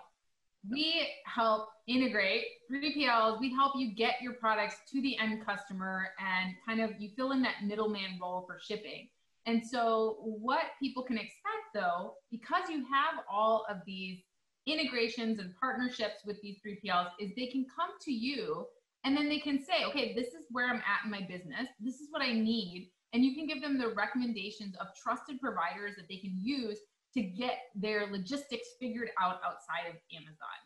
We 0.69 1.07
help 1.25 1.69
integrate 1.87 2.43
3PLs. 2.71 3.39
We 3.39 3.51
help 3.53 3.73
you 3.77 3.95
get 3.95 4.15
your 4.21 4.33
products 4.33 4.75
to 4.91 5.01
the 5.01 5.17
end 5.17 5.45
customer 5.45 6.09
and 6.19 6.53
kind 6.67 6.81
of 6.81 6.99
you 6.99 7.09
fill 7.15 7.31
in 7.31 7.41
that 7.43 7.63
middleman 7.63 8.19
role 8.21 8.43
for 8.45 8.59
shipping. 8.61 9.07
And 9.45 9.65
so, 9.65 10.17
what 10.19 10.63
people 10.79 11.01
can 11.01 11.17
expect 11.17 11.73
though, 11.73 12.15
because 12.29 12.69
you 12.69 12.85
have 12.91 13.23
all 13.31 13.65
of 13.69 13.77
these 13.85 14.19
integrations 14.67 15.39
and 15.39 15.53
partnerships 15.59 16.25
with 16.25 16.39
these 16.41 16.57
3PLs, 16.65 17.11
is 17.19 17.31
they 17.35 17.47
can 17.47 17.65
come 17.73 17.91
to 18.01 18.11
you 18.11 18.67
and 19.03 19.15
then 19.15 19.29
they 19.29 19.39
can 19.39 19.63
say, 19.63 19.85
okay, 19.87 20.13
this 20.13 20.27
is 20.27 20.45
where 20.51 20.67
I'm 20.67 20.77
at 20.77 21.05
in 21.05 21.11
my 21.11 21.21
business. 21.21 21.67
This 21.79 21.95
is 21.95 22.07
what 22.09 22.21
I 22.21 22.33
need. 22.33 22.91
And 23.13 23.23
you 23.23 23.33
can 23.33 23.47
give 23.47 23.61
them 23.61 23.77
the 23.77 23.93
recommendations 23.93 24.75
of 24.79 24.87
trusted 25.01 25.39
providers 25.39 25.95
that 25.97 26.07
they 26.09 26.17
can 26.17 26.37
use 26.37 26.79
to 27.13 27.21
get 27.21 27.57
their 27.75 28.07
logistics 28.11 28.67
figured 28.79 29.09
out 29.19 29.39
outside 29.45 29.89
of 29.89 29.95
Amazon. 30.15 30.59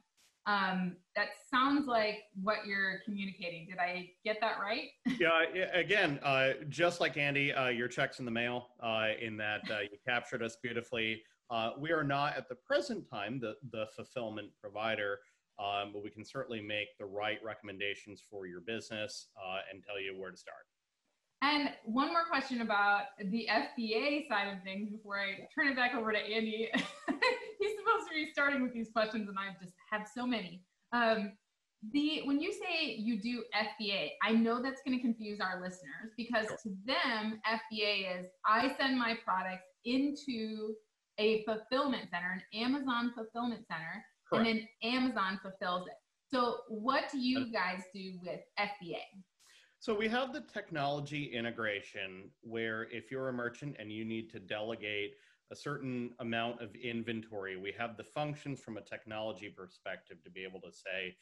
Um, 0.45 0.97
that 1.15 1.27
sounds 1.49 1.87
like 1.87 2.23
what 2.41 2.65
you're 2.65 2.99
communicating. 3.05 3.65
Did 3.69 3.77
I 3.79 4.09
get 4.25 4.41
that 4.41 4.57
right? 4.61 4.89
yeah. 5.19 5.43
Again, 5.73 6.19
uh, 6.21 6.49
just 6.67 6.99
like 6.99 7.15
Andy, 7.15 7.53
uh, 7.53 7.69
your 7.69 7.87
checks 7.87 8.19
in 8.19 8.25
the 8.25 8.31
mail. 8.31 8.67
Uh, 8.81 9.09
in 9.21 9.37
that 9.37 9.61
uh, 9.71 9.79
you 9.79 9.97
captured 10.05 10.43
us 10.43 10.57
beautifully. 10.61 11.21
Uh, 11.49 11.71
we 11.79 11.91
are 11.91 12.03
not 12.03 12.35
at 12.35 12.49
the 12.49 12.55
present 12.55 13.09
time 13.09 13.39
the 13.39 13.53
the 13.71 13.85
fulfillment 13.95 14.49
provider 14.59 15.19
um, 15.59 15.91
but 15.93 16.03
we 16.03 16.09
can 16.09 16.25
certainly 16.25 16.61
make 16.61 16.87
the 16.99 17.05
right 17.05 17.37
recommendations 17.43 18.21
for 18.29 18.47
your 18.47 18.61
business 18.61 19.27
uh, 19.37 19.59
and 19.71 19.83
tell 19.83 19.99
you 19.99 20.19
where 20.19 20.31
to 20.31 20.37
start. 20.37 20.65
And 21.41 21.71
one 21.83 22.07
more 22.07 22.23
question 22.29 22.61
about 22.61 23.03
the 23.19 23.49
FBA 23.51 24.29
side 24.29 24.47
of 24.47 24.63
things 24.63 24.89
before 24.89 25.19
I 25.19 25.47
turn 25.53 25.67
it 25.67 25.75
back 25.75 25.93
over 25.93 26.11
to 26.13 26.17
Andy. 26.17 26.69
He's 26.75 27.71
supposed 27.77 28.07
to 28.07 28.13
be 28.13 28.29
starting 28.31 28.61
with 28.61 28.73
these 28.73 28.89
questions, 28.93 29.27
and 29.27 29.37
I 29.37 29.53
just 29.61 29.73
have 29.91 30.07
so 30.15 30.25
many. 30.25 30.63
Um, 30.93 31.33
the 31.91 32.21
when 32.23 32.39
you 32.39 32.53
say 32.53 32.95
you 32.95 33.19
do 33.19 33.43
FBA, 33.53 34.11
I 34.23 34.31
know 34.31 34.61
that's 34.61 34.81
going 34.85 34.97
to 34.97 35.01
confuse 35.01 35.41
our 35.41 35.61
listeners 35.61 36.13
because 36.15 36.47
to 36.63 36.69
them, 36.85 37.41
FBA 37.45 38.19
is 38.19 38.27
I 38.45 38.73
send 38.79 38.97
my 38.97 39.17
products 39.25 39.67
into 39.83 40.75
a 41.19 41.43
fulfillment 41.43 42.09
center, 42.09 42.31
an 42.31 42.59
Amazon 42.59 43.11
fulfillment 43.15 43.65
center, 43.67 44.03
Correct. 44.29 44.47
and 44.47 44.59
then 44.59 44.67
Amazon 44.83 45.39
fulfills 45.41 45.87
it. 45.87 45.93
So, 46.31 46.57
what 46.67 47.09
do 47.11 47.19
you 47.19 47.51
guys 47.51 47.81
do 47.93 48.13
with 48.23 48.39
FBA? 48.59 49.01
So 49.83 49.93
we 49.93 50.07
have 50.07 50.31
the 50.31 50.39
technology 50.39 51.25
integration 51.33 52.31
where 52.39 52.83
if 52.83 53.11
you're 53.11 53.27
a 53.27 53.33
merchant 53.33 53.75
and 53.79 53.91
you 53.91 54.05
need 54.05 54.29
to 54.31 54.39
delegate 54.39 55.15
a 55.51 55.55
certain 55.57 56.11
amount 56.19 56.61
of 56.61 56.73
inventory, 56.75 57.57
we 57.57 57.73
have 57.77 57.97
the 57.97 58.03
functions 58.05 58.61
from 58.61 58.77
a 58.77 58.81
technology 58.81 59.49
perspective 59.49 60.23
to 60.23 60.29
be 60.29 60.41
able 60.45 60.61
to 60.61 60.71
say, 60.71 61.13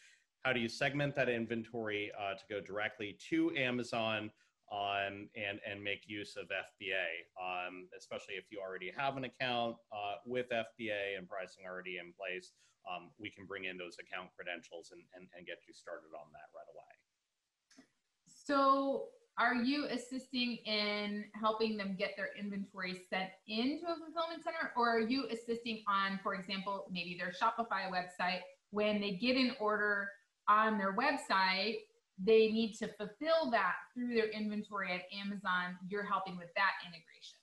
how 0.43 0.53
do 0.53 0.59
you 0.59 0.69
segment 0.69 1.15
that 1.15 1.27
inventory 1.27 2.11
uh, 2.19 2.35
to 2.35 2.43
go 2.51 2.61
directly 2.61 3.17
to 3.31 3.51
Amazon 3.57 4.29
um, 4.71 5.27
and, 5.35 5.59
and 5.67 5.83
make 5.83 6.07
use 6.07 6.37
of 6.39 6.47
FBA, 6.47 7.27
um, 7.35 7.87
especially 7.97 8.35
if 8.35 8.45
you 8.49 8.59
already 8.63 8.91
have 8.95 9.17
an 9.17 9.25
account 9.25 9.75
uh, 9.91 10.15
with 10.25 10.47
FBA 10.49 11.17
and 11.17 11.27
pricing 11.27 11.67
already 11.67 11.97
in 11.99 12.13
place. 12.15 12.51
Um, 12.87 13.11
we 13.19 13.29
can 13.29 13.45
bring 13.45 13.65
in 13.65 13.77
those 13.77 13.97
account 13.99 14.29
credentials 14.35 14.89
and, 14.91 15.03
and, 15.13 15.27
and 15.37 15.45
get 15.45 15.59
you 15.67 15.73
started 15.73 16.15
on 16.15 16.31
that 16.31 16.49
right 16.55 16.65
away. 16.71 16.91
So 18.25 19.09
are 19.37 19.55
you 19.55 19.85
assisting 19.85 20.57
in 20.65 21.25
helping 21.33 21.77
them 21.77 21.95
get 21.97 22.11
their 22.15 22.29
inventory 22.39 23.01
sent 23.09 23.29
into 23.47 23.85
a 23.85 23.95
fulfillment 23.95 24.43
center 24.43 24.71
or 24.75 24.89
are 24.89 24.99
you 24.99 25.27
assisting 25.31 25.83
on 25.87 26.19
for 26.21 26.35
example 26.35 26.85
maybe 26.91 27.17
their 27.17 27.31
shopify 27.31 27.89
website 27.89 28.41
when 28.71 28.99
they 28.99 29.11
get 29.11 29.37
an 29.37 29.55
order 29.59 30.09
on 30.49 30.77
their 30.77 30.95
website 30.95 31.77
they 32.23 32.51
need 32.51 32.73
to 32.73 32.87
fulfill 32.87 33.49
that 33.51 33.75
through 33.93 34.13
their 34.13 34.29
inventory 34.29 34.91
at 34.93 35.01
amazon. 35.17 35.77
You're 35.87 36.03
helping 36.03 36.37
with 36.37 36.49
that 36.55 36.71
integration. 36.85 37.37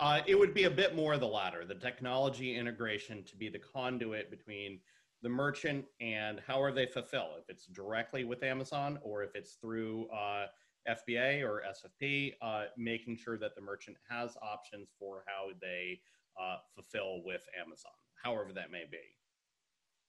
Uh, 0.00 0.20
it 0.26 0.38
would 0.38 0.54
be 0.54 0.64
a 0.64 0.70
bit 0.70 0.94
more 0.94 1.16
the 1.18 1.26
latter 1.26 1.64
the 1.64 1.74
technology 1.74 2.56
integration 2.56 3.24
to 3.24 3.36
be 3.36 3.48
the 3.48 3.58
conduit 3.58 4.30
between 4.30 4.78
the 5.22 5.28
merchant 5.28 5.84
and 6.00 6.40
how 6.46 6.62
are 6.62 6.70
they 6.70 6.86
fulfill 6.86 7.30
if 7.36 7.48
it's 7.48 7.66
directly 7.66 8.22
with 8.22 8.44
amazon 8.44 8.98
or 9.02 9.24
if 9.24 9.34
it's 9.34 9.54
through 9.54 10.06
uh, 10.10 10.46
fba 10.88 11.42
or 11.42 11.64
sfp 11.72 12.32
uh, 12.42 12.66
making 12.76 13.16
sure 13.16 13.36
that 13.36 13.56
the 13.56 13.60
merchant 13.60 13.96
has 14.08 14.36
options 14.40 14.88
for 14.96 15.24
how 15.26 15.48
they 15.60 15.98
uh, 16.40 16.58
fulfill 16.76 17.20
with 17.24 17.42
amazon 17.60 17.90
however 18.22 18.52
that 18.52 18.70
may 18.70 18.84
be. 18.88 18.98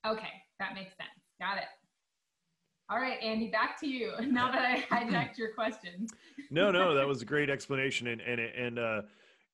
Okay 0.07 0.43
that 0.59 0.75
makes 0.75 0.91
sense. 0.97 1.09
Got 1.39 1.57
it 1.57 1.78
all 2.89 2.99
right 2.99 3.19
andy 3.21 3.47
back 3.47 3.79
to 3.79 3.87
you 3.87 4.11
now 4.27 4.51
that 4.51 4.63
i 4.63 4.81
hijacked 4.89 5.37
your 5.37 5.53
question 5.53 6.07
no 6.51 6.71
no 6.71 6.93
that 6.93 7.07
was 7.07 7.21
a 7.21 7.25
great 7.25 7.49
explanation 7.49 8.07
and 8.07 8.21
and 8.21 8.39
and 8.39 8.79
uh 8.79 9.01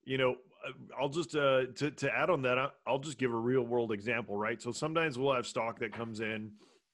you 0.06 0.18
know 0.18 0.36
uh, 0.65 0.72
I'll 1.00 1.10
just 1.10 1.36
uh, 1.36 1.65
to 1.75 1.92
to 1.92 2.12
add 2.12 2.30
on 2.30 2.42
that, 2.44 2.58
I'll 2.88 3.00
just 3.00 3.18
give 3.18 3.32
a 3.32 3.38
real 3.38 3.62
world 3.62 3.92
example, 3.92 4.36
right? 4.36 4.62
So 4.62 4.72
sometimes 4.72 5.18
we'll 5.18 5.36
have 5.36 5.46
stock 5.46 5.80
that 5.80 5.94
comes 5.94 6.22
in 6.22 6.51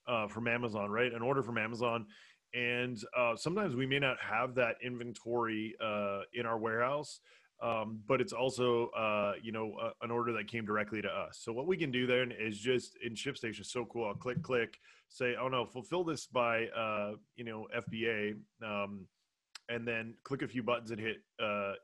uh, 0.07 0.27
from 0.27 0.47
Amazon, 0.47 0.89
right? 0.89 1.13
An 1.13 1.21
order 1.21 1.41
from 1.41 1.57
Amazon, 1.57 2.05
and 2.53 2.97
uh, 3.17 3.35
sometimes 3.35 3.75
we 3.75 3.85
may 3.85 3.99
not 3.99 4.17
have 4.19 4.55
that 4.55 4.75
inventory 4.83 5.75
uh, 5.83 6.21
in 6.33 6.45
our 6.45 6.57
warehouse, 6.57 7.19
um, 7.61 7.99
but 8.07 8.21
it's 8.21 8.33
also 8.33 8.87
uh, 8.89 9.33
you 9.41 9.51
know 9.51 9.75
an 10.01 10.11
order 10.11 10.33
that 10.33 10.47
came 10.47 10.65
directly 10.65 11.01
to 11.01 11.09
us. 11.09 11.39
So 11.41 11.51
what 11.51 11.67
we 11.67 11.77
can 11.77 11.91
do 11.91 12.07
then 12.07 12.31
is 12.37 12.59
just 12.59 12.97
in 13.03 13.13
ShipStation, 13.13 13.65
so 13.65 13.85
cool. 13.85 14.07
I'll 14.07 14.15
click 14.15 14.41
click, 14.41 14.79
say, 15.09 15.35
oh 15.39 15.47
no, 15.47 15.65
fulfill 15.65 16.03
this 16.03 16.25
by 16.27 16.67
you 17.35 17.43
know 17.43 17.67
FBA. 17.75 18.35
Um, 18.65 19.07
and 19.69 19.87
then 19.87 20.15
click 20.23 20.41
a 20.41 20.47
few 20.47 20.63
buttons 20.63 20.91
and 20.91 20.99
hit 20.99 21.17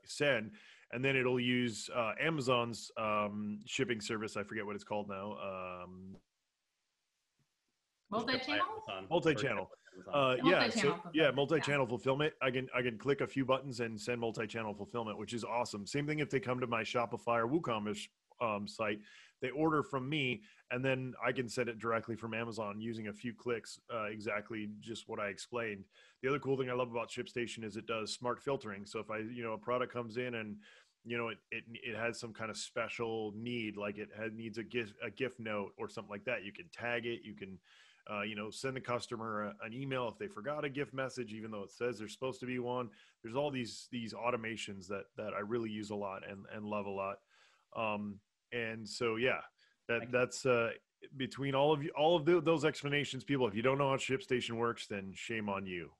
send 0.04 0.50
and 0.92 1.04
then 1.04 1.16
it'll 1.16 1.40
use 1.40 1.90
uh, 1.94 2.12
Amazon's 2.20 2.90
um, 2.96 3.60
shipping 3.66 4.00
service. 4.00 4.36
I 4.36 4.42
forget 4.42 4.64
what 4.64 4.74
it's 4.74 4.84
called 4.84 5.08
now. 5.08 5.36
Multi-channel. 8.10 8.84
Multi-channel. 9.10 9.70
Uh, 10.12 10.36
yeah, 10.44 10.70
so 10.70 10.96
yeah, 11.12 11.30
multi-channel 11.30 11.84
yeah. 11.84 11.88
fulfillment. 11.88 12.32
I 12.40 12.50
can 12.50 12.68
I 12.74 12.82
can 12.82 12.96
click 12.98 13.20
a 13.20 13.26
few 13.26 13.44
buttons 13.44 13.80
and 13.80 14.00
send 14.00 14.20
multi-channel 14.20 14.74
fulfillment, 14.74 15.18
which 15.18 15.32
is 15.32 15.44
awesome. 15.44 15.86
Same 15.86 16.06
thing 16.06 16.20
if 16.20 16.30
they 16.30 16.40
come 16.40 16.60
to 16.60 16.66
my 16.66 16.82
Shopify 16.82 17.40
or 17.40 17.48
WooCommerce 17.48 18.06
um, 18.40 18.68
site, 18.68 19.00
they 19.42 19.50
order 19.50 19.82
from 19.82 20.08
me, 20.08 20.42
and 20.70 20.84
then 20.84 21.14
I 21.24 21.32
can 21.32 21.48
send 21.48 21.68
it 21.68 21.78
directly 21.78 22.14
from 22.14 22.32
Amazon 22.32 22.80
using 22.80 23.08
a 23.08 23.12
few 23.12 23.34
clicks. 23.34 23.80
Uh, 23.92 24.04
exactly, 24.04 24.68
just 24.80 25.08
what 25.08 25.18
I 25.18 25.28
explained. 25.28 25.84
The 26.22 26.28
other 26.28 26.38
cool 26.38 26.56
thing 26.56 26.70
I 26.70 26.74
love 26.74 26.90
about 26.90 27.10
ShipStation 27.10 27.64
is 27.64 27.76
it 27.76 27.86
does 27.86 28.12
smart 28.12 28.40
filtering. 28.40 28.86
So 28.86 29.00
if 29.00 29.10
I 29.10 29.18
you 29.18 29.42
know 29.42 29.52
a 29.52 29.58
product 29.58 29.92
comes 29.92 30.16
in 30.16 30.34
and 30.34 30.56
you 31.04 31.16
know 31.16 31.28
it, 31.28 31.38
it 31.50 31.64
it 31.82 31.96
has 31.96 32.18
some 32.20 32.32
kind 32.32 32.50
of 32.50 32.56
special 32.56 33.32
need 33.36 33.76
like 33.76 33.98
it 33.98 34.08
has, 34.16 34.30
needs 34.32 34.58
a 34.58 34.64
gift 34.64 34.94
a 35.04 35.10
gift 35.10 35.40
note 35.40 35.72
or 35.78 35.88
something 35.88 36.10
like 36.10 36.24
that 36.24 36.44
you 36.44 36.52
can 36.52 36.66
tag 36.72 37.06
it 37.06 37.20
you 37.22 37.34
can 37.34 37.56
uh, 38.12 38.22
you 38.22 38.34
know 38.34 38.50
send 38.50 38.76
the 38.76 38.80
customer 38.80 39.42
a, 39.42 39.66
an 39.66 39.72
email 39.72 40.08
if 40.08 40.18
they 40.18 40.26
forgot 40.26 40.64
a 40.64 40.68
gift 40.68 40.94
message 40.94 41.32
even 41.32 41.50
though 41.50 41.62
it 41.62 41.70
says 41.70 41.98
there's 41.98 42.12
supposed 42.12 42.40
to 42.40 42.46
be 42.46 42.58
one 42.58 42.88
there's 43.22 43.36
all 43.36 43.50
these 43.50 43.88
these 43.92 44.14
automations 44.14 44.86
that 44.86 45.04
that 45.16 45.34
i 45.34 45.40
really 45.40 45.70
use 45.70 45.90
a 45.90 45.94
lot 45.94 46.22
and 46.28 46.44
and 46.54 46.64
love 46.64 46.86
a 46.86 46.90
lot 46.90 47.16
um 47.76 48.18
and 48.52 48.88
so 48.88 49.16
yeah 49.16 49.40
that 49.88 50.10
that's 50.10 50.46
uh 50.46 50.70
between 51.16 51.54
all 51.54 51.72
of 51.72 51.82
you 51.82 51.90
all 51.96 52.16
of 52.16 52.24
the, 52.24 52.40
those 52.40 52.64
explanations 52.64 53.24
people 53.24 53.46
if 53.46 53.54
you 53.54 53.62
don't 53.62 53.78
know 53.78 53.90
how 53.90 53.96
shipstation 53.96 54.52
works 54.52 54.86
then 54.86 55.12
shame 55.14 55.48
on 55.48 55.66
you 55.66 55.90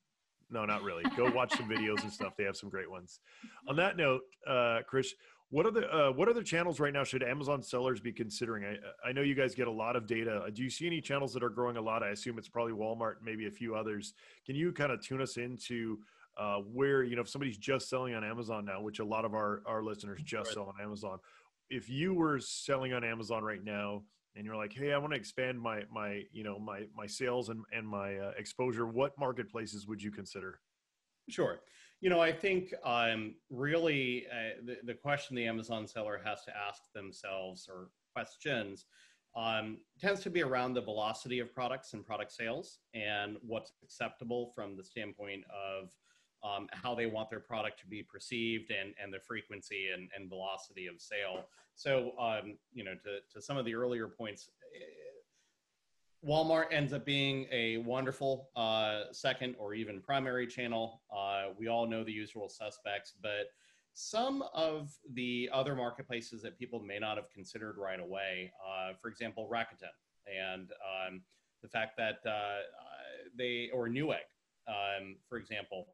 no, 0.50 0.64
not 0.64 0.82
really. 0.82 1.02
Go 1.16 1.30
watch 1.30 1.56
some 1.56 1.68
videos 1.68 2.02
and 2.02 2.12
stuff. 2.12 2.34
They 2.36 2.44
have 2.44 2.56
some 2.56 2.70
great 2.70 2.90
ones. 2.90 3.20
On 3.68 3.76
that 3.76 3.96
note, 3.96 4.22
uh, 4.46 4.80
Krish, 4.90 5.08
what 5.50 5.64
are 5.64 5.70
the 5.70 5.88
uh, 5.88 6.12
what 6.12 6.28
other 6.28 6.42
channels 6.42 6.78
right 6.78 6.92
now 6.92 7.04
should 7.04 7.22
Amazon 7.22 7.62
sellers 7.62 8.00
be 8.00 8.12
considering? 8.12 8.64
I, 8.64 9.08
I 9.08 9.12
know 9.12 9.22
you 9.22 9.34
guys 9.34 9.54
get 9.54 9.66
a 9.66 9.72
lot 9.72 9.96
of 9.96 10.06
data. 10.06 10.42
Do 10.52 10.62
you 10.62 10.68
see 10.68 10.86
any 10.86 11.00
channels 11.00 11.32
that 11.34 11.42
are 11.42 11.48
growing 11.48 11.76
a 11.78 11.80
lot? 11.80 12.02
I 12.02 12.10
assume 12.10 12.38
it's 12.38 12.48
probably 12.48 12.74
Walmart, 12.74 13.16
maybe 13.22 13.46
a 13.46 13.50
few 13.50 13.74
others. 13.74 14.12
Can 14.44 14.56
you 14.56 14.72
kind 14.72 14.92
of 14.92 15.02
tune 15.02 15.22
us 15.22 15.38
into 15.38 15.98
uh, 16.36 16.58
where 16.58 17.02
you 17.02 17.16
know 17.16 17.22
if 17.22 17.28
somebody's 17.28 17.56
just 17.56 17.88
selling 17.88 18.14
on 18.14 18.24
Amazon 18.24 18.64
now, 18.64 18.82
which 18.82 18.98
a 18.98 19.04
lot 19.04 19.24
of 19.24 19.34
our 19.34 19.62
our 19.66 19.82
listeners 19.82 20.20
just 20.22 20.48
right. 20.48 20.54
sell 20.54 20.64
on 20.64 20.74
Amazon. 20.82 21.18
If 21.70 21.88
you 21.88 22.14
were 22.14 22.38
selling 22.40 22.92
on 22.92 23.02
Amazon 23.02 23.42
right 23.42 23.62
now, 23.62 24.02
and 24.36 24.44
you're 24.44 24.56
like, 24.56 24.72
hey, 24.72 24.92
I 24.92 24.98
want 24.98 25.12
to 25.14 25.18
expand 25.18 25.58
my 25.58 25.82
my 25.90 26.22
you 26.30 26.44
know 26.44 26.58
my 26.58 26.82
my 26.94 27.06
sales 27.06 27.48
and 27.48 27.64
and 27.72 27.86
my 27.86 28.16
uh, 28.16 28.32
exposure, 28.38 28.86
what 28.86 29.18
marketplaces 29.18 29.86
would 29.86 30.02
you 30.02 30.10
consider? 30.10 30.60
Sure. 31.28 31.60
You 32.00 32.10
know, 32.10 32.20
I 32.20 32.32
think 32.32 32.72
um, 32.84 33.34
really 33.50 34.26
uh, 34.30 34.62
the, 34.64 34.76
the 34.84 34.94
question 34.94 35.34
the 35.34 35.46
Amazon 35.46 35.86
seller 35.86 36.20
has 36.24 36.44
to 36.44 36.52
ask 36.56 36.92
themselves 36.94 37.68
or 37.68 37.88
questions 38.14 38.86
um, 39.36 39.78
tends 40.00 40.20
to 40.20 40.30
be 40.30 40.42
around 40.42 40.74
the 40.74 40.80
velocity 40.80 41.38
of 41.38 41.54
products 41.54 41.94
and 41.94 42.04
product 42.04 42.32
sales 42.32 42.78
and 42.94 43.36
what's 43.42 43.72
acceptable 43.82 44.52
from 44.54 44.76
the 44.76 44.84
standpoint 44.84 45.44
of 45.50 45.92
um, 46.44 46.68
how 46.70 46.94
they 46.94 47.06
want 47.06 47.30
their 47.30 47.40
product 47.40 47.80
to 47.80 47.86
be 47.86 48.02
perceived 48.02 48.70
and, 48.70 48.94
and 49.02 49.12
the 49.12 49.18
frequency 49.20 49.88
and, 49.92 50.08
and 50.16 50.28
velocity 50.28 50.86
of 50.86 51.00
sale. 51.00 51.46
So, 51.74 52.12
um, 52.18 52.56
you 52.72 52.84
know, 52.84 52.94
to, 52.94 53.18
to 53.32 53.42
some 53.42 53.56
of 53.56 53.64
the 53.64 53.74
earlier 53.74 54.06
points, 54.08 54.50
Walmart 56.26 56.66
ends 56.72 56.92
up 56.92 57.04
being 57.04 57.46
a 57.52 57.76
wonderful 57.78 58.50
uh, 58.56 59.04
second 59.12 59.54
or 59.58 59.74
even 59.74 60.00
primary 60.00 60.46
channel. 60.46 61.02
Uh, 61.16 61.50
we 61.56 61.68
all 61.68 61.86
know 61.86 62.02
the 62.02 62.12
usual 62.12 62.48
suspects, 62.48 63.14
but 63.22 63.50
some 63.94 64.42
of 64.52 64.92
the 65.14 65.48
other 65.52 65.74
marketplaces 65.74 66.42
that 66.42 66.58
people 66.58 66.80
may 66.80 66.98
not 66.98 67.16
have 67.16 67.30
considered 67.30 67.76
right 67.78 68.00
away, 68.00 68.52
uh, 68.66 68.92
for 69.00 69.08
example, 69.08 69.48
Rakuten, 69.52 69.90
and 70.26 70.70
um, 70.72 71.22
the 71.62 71.68
fact 71.68 71.96
that 71.96 72.18
uh, 72.28 72.62
they, 73.36 73.70
or 73.72 73.88
Newegg, 73.88 74.26
um, 74.68 75.16
for 75.28 75.38
example, 75.38 75.86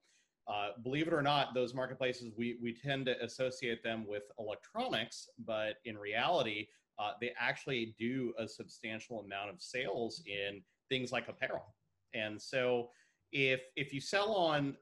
uh, 0.47 0.71
believe 0.83 1.07
it 1.07 1.15
or 1.15 1.23
not, 1.23 1.55
those 1.55 1.73
marketplaces, 1.75 2.31
we, 2.37 2.57
we 2.63 2.75
tend 2.75 3.07
to 3.07 3.23
associate 3.23 3.83
them 3.83 4.07
with 4.07 4.25
electronics, 4.39 5.29
but 5.47 5.77
in 5.85 5.97
reality, 5.97 6.67
uh, 6.99 7.13
they 7.21 7.33
actually 7.39 7.95
do 7.99 8.33
a 8.39 8.47
substantial 8.47 9.21
amount 9.21 9.51
of 9.51 9.61
sales 9.61 10.23
in 10.27 10.63
things 10.89 11.13
like 11.13 11.29
apparel. 11.29 11.75
And 12.15 12.41
so 12.41 12.91
if, 13.33 13.61
if 13.77 13.93
you 13.93 14.01
sell 14.01 14.33
on, 14.35 14.77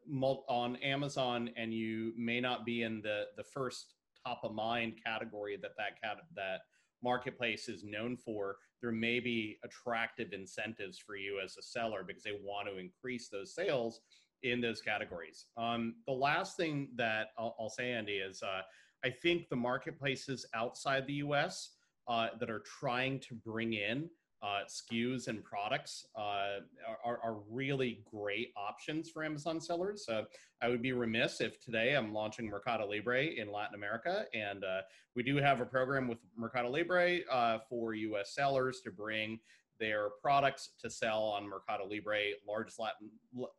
on 0.49 0.77
Amazon 0.77 1.51
and 1.57 1.73
you 1.73 2.13
may 2.17 2.41
not 2.41 2.67
be 2.67 2.83
in 2.83 3.01
the, 3.01 3.25
the 3.37 3.45
first 3.45 3.95
top 4.27 4.41
of 4.45 4.55
mind 4.55 4.95
category 5.05 5.57
that 5.63 5.73
that, 5.79 6.01
cat, 6.03 6.19
that 6.37 6.61
marketplace 7.03 7.69
is 7.69 7.83
known 7.83 8.17
for, 8.17 8.57
there 8.83 8.93
may 8.93 9.21
be 9.21 9.59
attractive 9.65 10.33
incentives 10.33 10.99
for 10.99 11.17
you 11.17 11.41
as 11.43 11.57
a 11.57 11.63
seller 11.63 12.05
because 12.07 12.23
they 12.23 12.39
want 12.43 12.69
to 12.69 12.79
increase 12.79 13.29
those 13.29 13.55
sales 13.55 14.01
in 14.43 14.61
those 14.61 14.81
categories. 14.81 15.47
Um, 15.57 15.95
the 16.07 16.13
last 16.13 16.57
thing 16.57 16.89
that 16.97 17.29
I'll, 17.39 17.55
I'll 17.59 17.71
say, 17.71 17.93
Andy, 17.93 18.15
is 18.15 18.43
uh, 18.43 18.63
I 19.05 19.11
think 19.11 19.49
the 19.49 19.57
marketplaces 19.57 20.47
outside 20.55 21.07
the 21.07 21.15
US 21.15 21.71
uh, 22.09 22.29
that 22.39 22.51
are 22.51 22.63
trying 22.81 23.21
to 23.21 23.35
bring 23.35 23.75
in 23.75 24.09
uh, 24.43 24.61
SKUs 24.67 25.29
and 25.29 25.45
products 25.45 26.07
uh, 26.17 26.59
are, 27.05 27.21
are, 27.23 27.37
really 27.49 28.03
great 28.11 28.53
options 28.57 29.09
for 29.09 29.23
Amazon 29.23 29.61
sellers. 29.61 30.09
Uh, 30.09 30.23
I 30.61 30.69
would 30.69 30.83
be 30.83 30.93
remiss 30.93 31.41
if 31.41 31.61
today 31.61 31.95
I'm 31.95 32.13
launching 32.13 32.47
Mercado 32.47 32.89
Libre 32.89 33.27
in 33.27 33.53
Latin 33.53 33.77
America, 33.77 34.25
and 34.35 34.65
uh, 34.65 34.81
we 35.15 35.23
do 35.23 35.37
have 35.37 35.61
a 35.61 35.65
program 35.65 36.09
with 36.09 36.19
Mercado 36.37 36.71
Libre 36.71 37.21
uh, 37.31 37.59
for 37.69 37.95
U.S. 37.95 38.35
sellers 38.35 38.81
to 38.81 38.91
bring 38.91 39.39
their 39.79 40.09
products 40.21 40.71
to 40.81 40.91
sell 40.91 41.23
on 41.23 41.49
Mercado 41.49 41.87
Libre, 41.89 42.33
largest 42.47 42.81
Latin, 42.81 43.11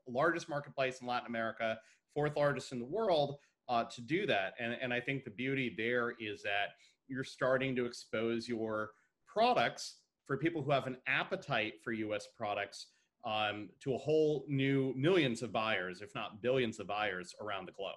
largest 0.08 0.50
marketplace 0.50 1.00
in 1.00 1.08
Latin 1.08 1.28
America, 1.28 1.78
fourth 2.14 2.36
largest 2.36 2.74
in 2.74 2.80
the 2.80 2.86
world. 2.86 3.38
Uh, 3.70 3.86
to 3.86 4.02
do 4.02 4.26
that, 4.26 4.56
and, 4.60 4.76
and 4.82 4.94
I 4.94 5.00
think 5.00 5.24
the 5.24 5.32
beauty 5.32 5.74
there 5.78 6.16
is 6.20 6.44
that 6.44 6.72
you're 7.08 7.24
starting 7.24 7.76
to 7.76 7.86
expose 7.86 8.48
your 8.48 8.92
products 9.28 9.98
for 10.26 10.38
people 10.38 10.62
who 10.62 10.72
have 10.72 10.88
an 10.88 10.98
appetite 11.08 11.74
for 11.84 11.92
US 11.92 12.28
products 12.38 12.88
um, 13.26 13.70
to 13.82 13.94
a 13.94 13.98
whole 13.98 14.46
new 14.48 14.94
millions 14.96 15.42
of 15.42 15.52
buyers, 15.52 16.02
if 16.02 16.14
not 16.14 16.42
billions 16.42 16.80
of 16.80 16.88
buyers 16.88 17.34
around 17.42 17.68
the 17.68 17.72
globe. 17.72 17.96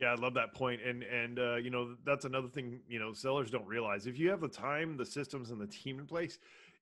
Yeah, 0.00 0.12
I 0.12 0.14
love 0.14 0.34
that 0.34 0.54
point, 0.54 0.80
and 0.80 1.02
and 1.02 1.38
uh, 1.40 1.56
you 1.56 1.70
know 1.70 1.96
that's 2.06 2.24
another 2.24 2.46
thing 2.46 2.80
you 2.88 3.00
know 3.00 3.12
sellers 3.12 3.50
don't 3.50 3.66
realize. 3.66 4.06
If 4.06 4.16
you 4.16 4.30
have 4.30 4.40
the 4.40 4.48
time, 4.48 4.96
the 4.96 5.04
systems, 5.04 5.50
and 5.50 5.60
the 5.60 5.66
team 5.66 5.98
in 5.98 6.06
place, 6.06 6.38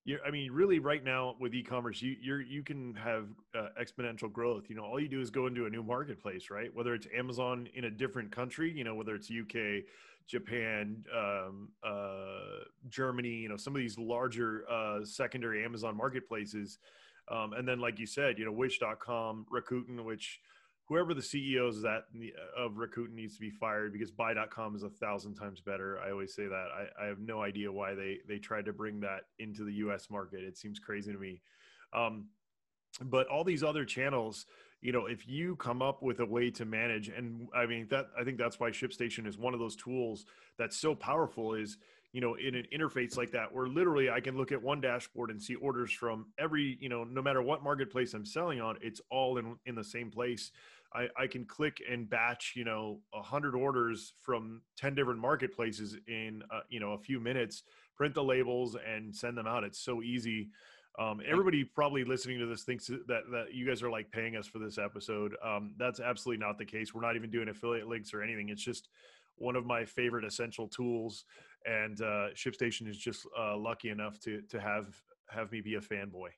you 0.06 0.18
I 0.24 0.30
mean, 0.30 0.52
really, 0.52 0.78
right 0.78 1.02
now 1.04 1.34
with 1.40 1.52
e-commerce, 1.52 2.00
you 2.00 2.16
you're 2.20 2.40
you 2.40 2.62
can 2.62 2.94
have 2.94 3.26
uh, 3.54 3.68
exponential 3.78 4.32
growth. 4.32 4.70
You 4.70 4.76
know, 4.76 4.84
all 4.84 5.00
you 5.00 5.08
do 5.08 5.20
is 5.20 5.30
go 5.30 5.48
into 5.48 5.66
a 5.66 5.70
new 5.70 5.82
marketplace, 5.82 6.48
right? 6.48 6.72
Whether 6.72 6.94
it's 6.94 7.08
Amazon 7.14 7.68
in 7.74 7.84
a 7.84 7.90
different 7.90 8.30
country, 8.30 8.72
you 8.72 8.84
know, 8.84 8.94
whether 8.94 9.16
it's 9.16 9.28
UK, 9.28 9.84
Japan, 10.28 11.04
um, 11.14 11.70
uh, 11.84 12.64
Germany, 12.88 13.30
you 13.30 13.48
know, 13.48 13.56
some 13.56 13.74
of 13.74 13.80
these 13.80 13.98
larger 13.98 14.64
uh, 14.70 15.04
secondary 15.04 15.64
Amazon 15.64 15.96
marketplaces. 15.96 16.78
Um, 17.28 17.52
and 17.54 17.66
then, 17.66 17.80
like 17.80 17.98
you 17.98 18.06
said, 18.06 18.38
you 18.38 18.44
know, 18.44 18.52
Wish.com, 18.52 19.46
Rakuten, 19.52 20.04
which 20.04 20.40
whoever 20.86 21.14
the 21.14 21.22
CEOs 21.22 21.82
that 21.82 22.04
of 22.56 22.72
Rakuten 22.72 23.14
needs 23.14 23.34
to 23.34 23.40
be 23.40 23.50
fired 23.50 23.92
because 23.92 24.10
Buy.com 24.10 24.76
is 24.76 24.82
a 24.82 24.90
thousand 24.90 25.34
times 25.34 25.60
better. 25.60 25.98
I 25.98 26.10
always 26.10 26.34
say 26.34 26.46
that. 26.46 26.68
I, 26.74 27.04
I 27.04 27.06
have 27.06 27.18
no 27.18 27.42
idea 27.42 27.70
why 27.70 27.94
they 27.94 28.18
they 28.28 28.38
tried 28.38 28.66
to 28.66 28.72
bring 28.72 29.00
that 29.00 29.22
into 29.38 29.64
the 29.64 29.72
U.S. 29.74 30.08
market. 30.10 30.42
It 30.42 30.56
seems 30.56 30.78
crazy 30.78 31.12
to 31.12 31.18
me. 31.18 31.40
Um, 31.92 32.26
but 33.00 33.26
all 33.28 33.44
these 33.44 33.62
other 33.62 33.84
channels 33.84 34.46
you 34.80 34.92
know 34.92 35.06
if 35.06 35.26
you 35.28 35.56
come 35.56 35.82
up 35.82 36.02
with 36.02 36.20
a 36.20 36.24
way 36.24 36.50
to 36.50 36.64
manage 36.64 37.08
and 37.08 37.48
i 37.54 37.66
mean 37.66 37.86
that 37.90 38.06
i 38.18 38.24
think 38.24 38.38
that's 38.38 38.60
why 38.60 38.70
shipstation 38.70 39.26
is 39.26 39.38
one 39.38 39.54
of 39.54 39.60
those 39.60 39.76
tools 39.76 40.26
that's 40.58 40.76
so 40.76 40.94
powerful 40.94 41.54
is 41.54 41.78
you 42.12 42.20
know 42.20 42.34
in 42.34 42.54
an 42.54 42.64
interface 42.74 43.16
like 43.16 43.30
that 43.30 43.52
where 43.52 43.66
literally 43.66 44.10
i 44.10 44.20
can 44.20 44.36
look 44.36 44.52
at 44.52 44.62
one 44.62 44.80
dashboard 44.80 45.30
and 45.30 45.42
see 45.42 45.54
orders 45.56 45.92
from 45.92 46.26
every 46.38 46.78
you 46.80 46.88
know 46.88 47.04
no 47.04 47.20
matter 47.22 47.42
what 47.42 47.62
marketplace 47.62 48.14
i'm 48.14 48.24
selling 48.24 48.60
on 48.60 48.76
it's 48.80 49.00
all 49.10 49.38
in 49.38 49.56
in 49.66 49.74
the 49.74 49.84
same 49.84 50.10
place 50.10 50.52
i 50.94 51.06
i 51.18 51.26
can 51.26 51.44
click 51.44 51.82
and 51.90 52.08
batch 52.08 52.52
you 52.56 52.64
know 52.64 53.00
a 53.14 53.18
100 53.18 53.54
orders 53.54 54.14
from 54.20 54.62
10 54.76 54.94
different 54.94 55.20
marketplaces 55.20 55.96
in 56.08 56.42
uh, 56.50 56.60
you 56.68 56.80
know 56.80 56.92
a 56.92 56.98
few 56.98 57.20
minutes 57.20 57.62
print 57.96 58.14
the 58.14 58.22
labels 58.22 58.76
and 58.86 59.14
send 59.14 59.36
them 59.36 59.46
out 59.46 59.64
it's 59.64 59.78
so 59.78 60.02
easy 60.02 60.48
um, 60.98 61.20
everybody 61.26 61.62
probably 61.62 62.04
listening 62.04 62.38
to 62.38 62.46
this 62.46 62.62
thinks 62.62 62.86
that 62.86 63.22
that 63.30 63.52
you 63.52 63.66
guys 63.66 63.82
are 63.82 63.90
like 63.90 64.10
paying 64.10 64.36
us 64.36 64.46
for 64.46 64.58
this 64.58 64.78
episode. 64.78 65.36
Um, 65.44 65.74
that's 65.76 66.00
absolutely 66.00 66.44
not 66.44 66.56
the 66.56 66.64
case. 66.64 66.94
We're 66.94 67.02
not 67.02 67.16
even 67.16 67.30
doing 67.30 67.48
affiliate 67.48 67.86
links 67.86 68.14
or 68.14 68.22
anything. 68.22 68.48
It's 68.48 68.62
just 68.62 68.88
one 69.36 69.56
of 69.56 69.66
my 69.66 69.84
favorite 69.84 70.24
essential 70.24 70.68
tools, 70.68 71.24
and 71.66 72.00
uh, 72.00 72.28
ShipStation 72.34 72.88
is 72.88 72.96
just 72.96 73.26
uh, 73.38 73.56
lucky 73.56 73.90
enough 73.90 74.18
to 74.20 74.40
to 74.48 74.58
have 74.58 74.86
have 75.28 75.52
me 75.52 75.60
be 75.60 75.74
a 75.74 75.80
fanboy. 75.80 76.28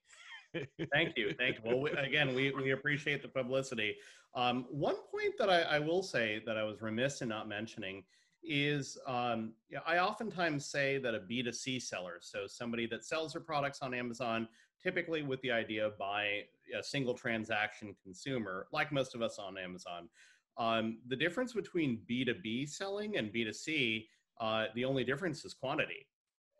Thank 0.92 1.16
you, 1.16 1.35
thank 1.38 1.57
you. 1.57 1.62
Well, 1.64 1.81
we, 1.81 1.90
again, 1.90 2.35
we 2.35 2.53
we 2.53 2.71
appreciate 2.73 3.23
the 3.23 3.29
publicity. 3.29 3.97
Um, 4.35 4.66
one 4.71 4.97
point 5.11 5.35
that 5.38 5.51
I, 5.51 5.62
I 5.62 5.79
will 5.79 6.03
say 6.03 6.42
that 6.47 6.57
I 6.57 6.62
was 6.62 6.83
remiss 6.83 7.23
in 7.23 7.29
not 7.29 7.49
mentioning 7.49 8.05
is 8.42 8.97
um, 9.07 9.53
I 9.87 9.99
oftentimes 9.99 10.64
say 10.66 10.99
that 10.99 11.14
a 11.14 11.21
B2C 11.21 11.83
seller, 11.83 12.18
so 12.21 12.47
somebody 12.47 12.87
that 12.87 13.05
sells 13.05 13.33
their 13.33 13.42
products 13.42 13.81
on 13.83 13.94
Amazon, 13.94 14.49
typically 14.83 15.23
with 15.23 15.40
the 15.42 15.51
idea 15.51 15.90
by 15.99 16.42
a 16.79 16.83
single 16.83 17.14
transaction 17.14 17.94
consumer, 18.03 18.66
like 18.73 18.92
most 18.92 19.14
of 19.14 19.23
us 19.23 19.38
on 19.38 19.59
Amazon. 19.59 20.09
Um, 20.57 20.99
the 21.07 21.16
difference 21.16 21.53
between 21.53 22.01
B2B 22.11 22.68
selling 22.68 23.16
and 23.16 23.33
B2C, 23.33 24.07
uh, 24.40 24.66
the 24.75 24.85
only 24.85 25.05
difference 25.05 25.44
is 25.44 25.55
quantity. 25.55 26.07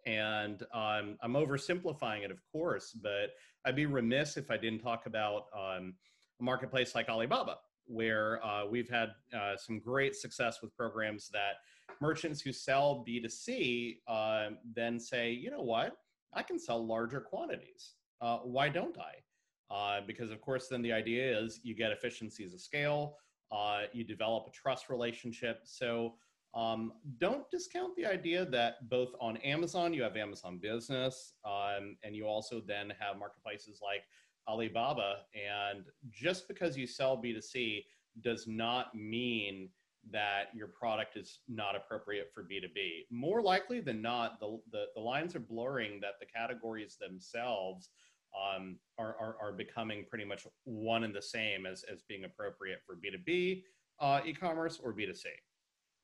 And 0.09 0.63
um, 0.73 1.19
I'm 1.23 1.35
oversimplifying 1.35 2.25
it, 2.25 2.31
of 2.31 2.41
course, 2.51 2.93
but 2.93 3.35
I'd 3.67 3.77
be 3.77 3.85
remiss 3.85 4.39
if 4.39 4.51
I 4.51 4.57
didn't 4.57 4.79
talk 4.79 5.05
about 5.05 5.49
um, 5.55 5.95
a 6.41 6.43
marketplace 6.43 6.95
like 6.95 7.11
Alibaba 7.11 7.59
where 7.85 8.45
uh, 8.45 8.65
we've 8.67 8.89
had 8.89 9.11
uh, 9.37 9.57
some 9.57 9.81
great 9.81 10.17
success 10.17 10.63
with 10.63 10.75
programs 10.75 11.29
that 11.29 11.57
merchants 12.01 12.41
who 12.41 12.53
sell 12.53 13.05
B2C 13.07 13.99
uh, 14.09 14.49
then 14.75 14.99
say, 14.99 15.31
you 15.31 15.51
know 15.51 15.63
what, 15.63 15.97
I 16.33 16.43
can 16.43 16.59
sell 16.59 16.85
larger 16.85 17.21
quantities. 17.21 17.95
Uh, 18.23 18.39
why 18.39 18.71
don't 18.71 18.97
I? 18.99 19.75
Uh, 19.75 20.01
because, 20.07 20.31
of 20.31 20.41
course, 20.41 20.69
then 20.69 20.81
the 20.81 20.93
idea 20.93 21.39
is 21.39 21.61
you 21.63 21.75
get 21.75 21.93
efficiencies 21.93 22.55
of 22.55 22.61
scale, 22.61 23.17
uh, 23.53 23.83
you 23.93 24.05
develop 24.05 24.47
a 24.47 24.51
trust 24.51 24.89
relationship. 24.89 25.61
So 25.65 26.15
um, 26.55 26.93
don't 27.19 27.51
discount 27.51 27.95
the 27.97 28.07
idea 28.07 28.45
that 28.47 28.89
both 28.89 29.11
on 29.21 29.37
Amazon, 29.39 29.93
you 29.93 30.03
have 30.03 30.17
Amazon 30.17 30.59
Business, 30.59 31.35
um, 31.45 31.97
and 32.03 32.17
you 32.17 32.27
also 32.27 32.63
then 32.67 32.93
have 32.99 33.19
marketplaces 33.19 33.81
like 33.83 34.03
Alibaba. 34.49 35.19
And 35.35 35.85
just 36.11 36.49
because 36.49 36.77
you 36.77 36.87
sell 36.87 37.17
B2C 37.23 37.85
does 38.23 38.47
not 38.47 38.95
mean 38.95 39.69
that 40.11 40.45
your 40.55 40.69
product 40.69 41.17
is 41.17 41.41
not 41.49 41.77
appropriate 41.77 42.31
for 42.33 42.43
B2B. 42.43 43.07
More 43.11 43.43
likely 43.43 43.81
than 43.81 44.01
not, 44.01 44.41
the, 44.41 44.59
the, 44.73 44.87
the 44.95 45.01
lines 45.01 45.37
are 45.37 45.41
blurring 45.41 46.01
that 46.01 46.15
the 46.19 46.27
categories 46.27 46.97
themselves 46.99 47.91
um, 48.37 48.77
are, 48.99 49.17
are, 49.21 49.37
are, 49.41 49.53
becoming 49.53 50.05
pretty 50.09 50.25
much 50.25 50.47
one 50.65 51.05
and 51.05 51.15
the 51.15 51.23
same 51.23 51.67
as, 51.67 51.85
as 51.91 52.03
being 52.03 52.25
appropriate 52.25 52.81
for 52.87 52.95
B2B 52.95 53.63
uh, 54.01 54.21
e-commerce 54.25 54.79
or 54.83 54.93
B2C. 54.93 55.25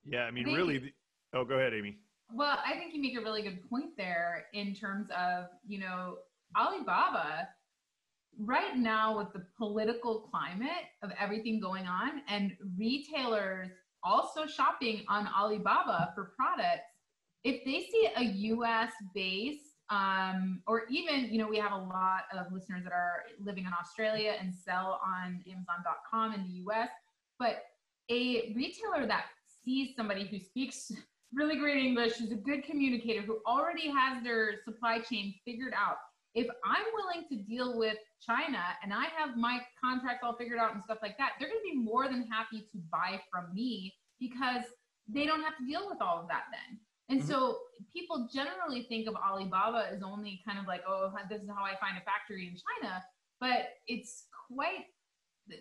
Yeah, 0.07 0.25
I 0.25 0.31
mean, 0.31 0.49
I 0.49 0.55
really, 0.55 0.79
the, 0.79 0.93
oh, 1.35 1.45
go 1.45 1.57
ahead, 1.57 1.73
Amy. 1.75 1.99
Well, 2.33 2.59
I 2.67 2.73
think 2.75 2.95
you 2.95 3.01
make 3.01 3.17
a 3.17 3.21
really 3.21 3.43
good 3.43 3.69
point 3.69 3.97
there 3.97 4.47
in 4.53 4.75
terms 4.75 5.09
of, 5.17 5.47
you 5.67 5.79
know, 5.79 6.17
Alibaba 6.59 7.49
right 8.39 8.77
now 8.77 9.17
with 9.17 9.33
the 9.33 9.45
political 9.57 10.29
climate 10.31 10.91
of 11.03 11.11
everything 11.21 11.61
going 11.61 11.87
on 11.87 12.23
and 12.29 12.57
retailers 12.77 13.71
also 14.03 14.47
shopping 14.47 15.05
on 15.09 15.29
Alibaba 15.29 16.13
for 16.15 16.33
products, 16.37 16.91
if 17.43 17.65
they 17.65 17.87
see 17.91 18.09
a 18.17 18.23
US 18.55 18.93
based 19.15 19.61
um, 19.91 20.63
or 20.67 20.85
even, 20.91 21.29
you 21.31 21.39
know, 21.39 21.49
we 21.49 21.59
have 21.59 21.73
a 21.73 21.77
lot 21.77 22.23
of 22.33 22.53
listeners 22.53 22.85
that 22.85 22.93
are 22.93 23.25
living 23.43 23.65
in 23.65 23.73
Australia 23.79 24.35
and 24.41 24.53
sell 24.55 25.01
on 25.05 25.43
Amazon.com 25.47 26.35
in 26.35 26.43
the 26.43 26.65
US, 26.71 26.89
but 27.39 27.65
a 28.11 28.53
retailer 28.55 29.07
that 29.07 29.27
sees 29.65 29.95
somebody 29.97 30.27
who 30.27 30.39
speaks 30.39 30.93
really 31.33 31.57
great 31.57 31.85
English, 31.85 32.15
who's 32.15 32.31
a 32.31 32.37
good 32.37 32.65
communicator, 32.65 33.23
who 33.23 33.39
already 33.47 33.91
has 33.91 34.23
their 34.23 34.63
supply 34.65 35.01
chain 35.01 35.35
figured 35.45 35.75
out, 35.77 35.97
if 36.35 36.47
I'm 36.65 36.85
willing 36.95 37.27
to 37.29 37.37
deal 37.49 37.79
with 37.79 37.97
China 38.25 38.61
and 38.83 38.93
I 38.93 39.05
have 39.17 39.37
my 39.37 39.61
contracts 39.83 40.23
all 40.25 40.37
figured 40.37 40.59
out 40.59 40.75
and 40.75 40.83
stuff 40.83 40.99
like 41.03 41.17
that, 41.19 41.33
they're 41.39 41.49
going 41.49 41.61
to 41.61 41.77
be 41.77 41.79
more 41.79 42.09
than 42.09 42.27
happy 42.31 42.61
to 42.73 42.79
buy 42.91 43.21
from 43.31 43.55
me 43.55 43.95
because 44.21 44.65
they 45.09 45.27
don't 45.27 45.43
have 45.43 45.57
to 45.59 45.67
deal 45.67 45.89
with 45.89 46.01
all 46.01 46.21
of 46.21 46.29
that 46.29 46.45
then. 46.51 46.79
And 47.09 47.21
mm-hmm. 47.21 47.31
so 47.31 47.59
people 47.93 48.29
generally 48.33 48.83
think 48.89 49.07
of 49.07 49.15
Alibaba 49.15 49.87
as 49.93 50.03
only 50.03 50.43
kind 50.47 50.59
of 50.59 50.67
like, 50.67 50.83
oh, 50.89 51.13
this 51.29 51.43
is 51.43 51.49
how 51.49 51.63
I 51.63 51.77
find 51.79 51.97
a 51.97 52.05
factory 52.05 52.47
in 52.47 52.57
China, 52.83 53.03
but 53.41 53.69
it's 53.87 54.27
quite 54.49 54.87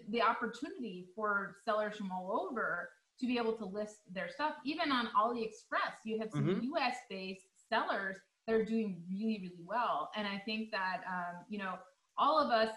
the 0.09 0.21
opportunity 0.21 1.07
for 1.15 1.57
sellers 1.65 1.97
from 1.97 2.11
all 2.11 2.47
over 2.49 2.89
to 3.19 3.27
be 3.27 3.37
able 3.37 3.53
to 3.53 3.65
list 3.65 3.97
their 4.11 4.29
stuff. 4.29 4.53
Even 4.65 4.91
on 4.91 5.07
AliExpress, 5.17 5.95
you 6.05 6.19
have 6.19 6.29
some 6.31 6.45
mm-hmm. 6.45 6.75
US 6.75 6.95
based 7.09 7.45
sellers 7.69 8.17
that 8.47 8.53
are 8.53 8.65
doing 8.65 9.01
really, 9.09 9.39
really 9.41 9.63
well. 9.65 10.09
And 10.15 10.27
I 10.27 10.41
think 10.45 10.71
that, 10.71 11.01
um, 11.07 11.45
you 11.49 11.57
know, 11.57 11.75
all 12.17 12.39
of 12.39 12.51
us, 12.51 12.73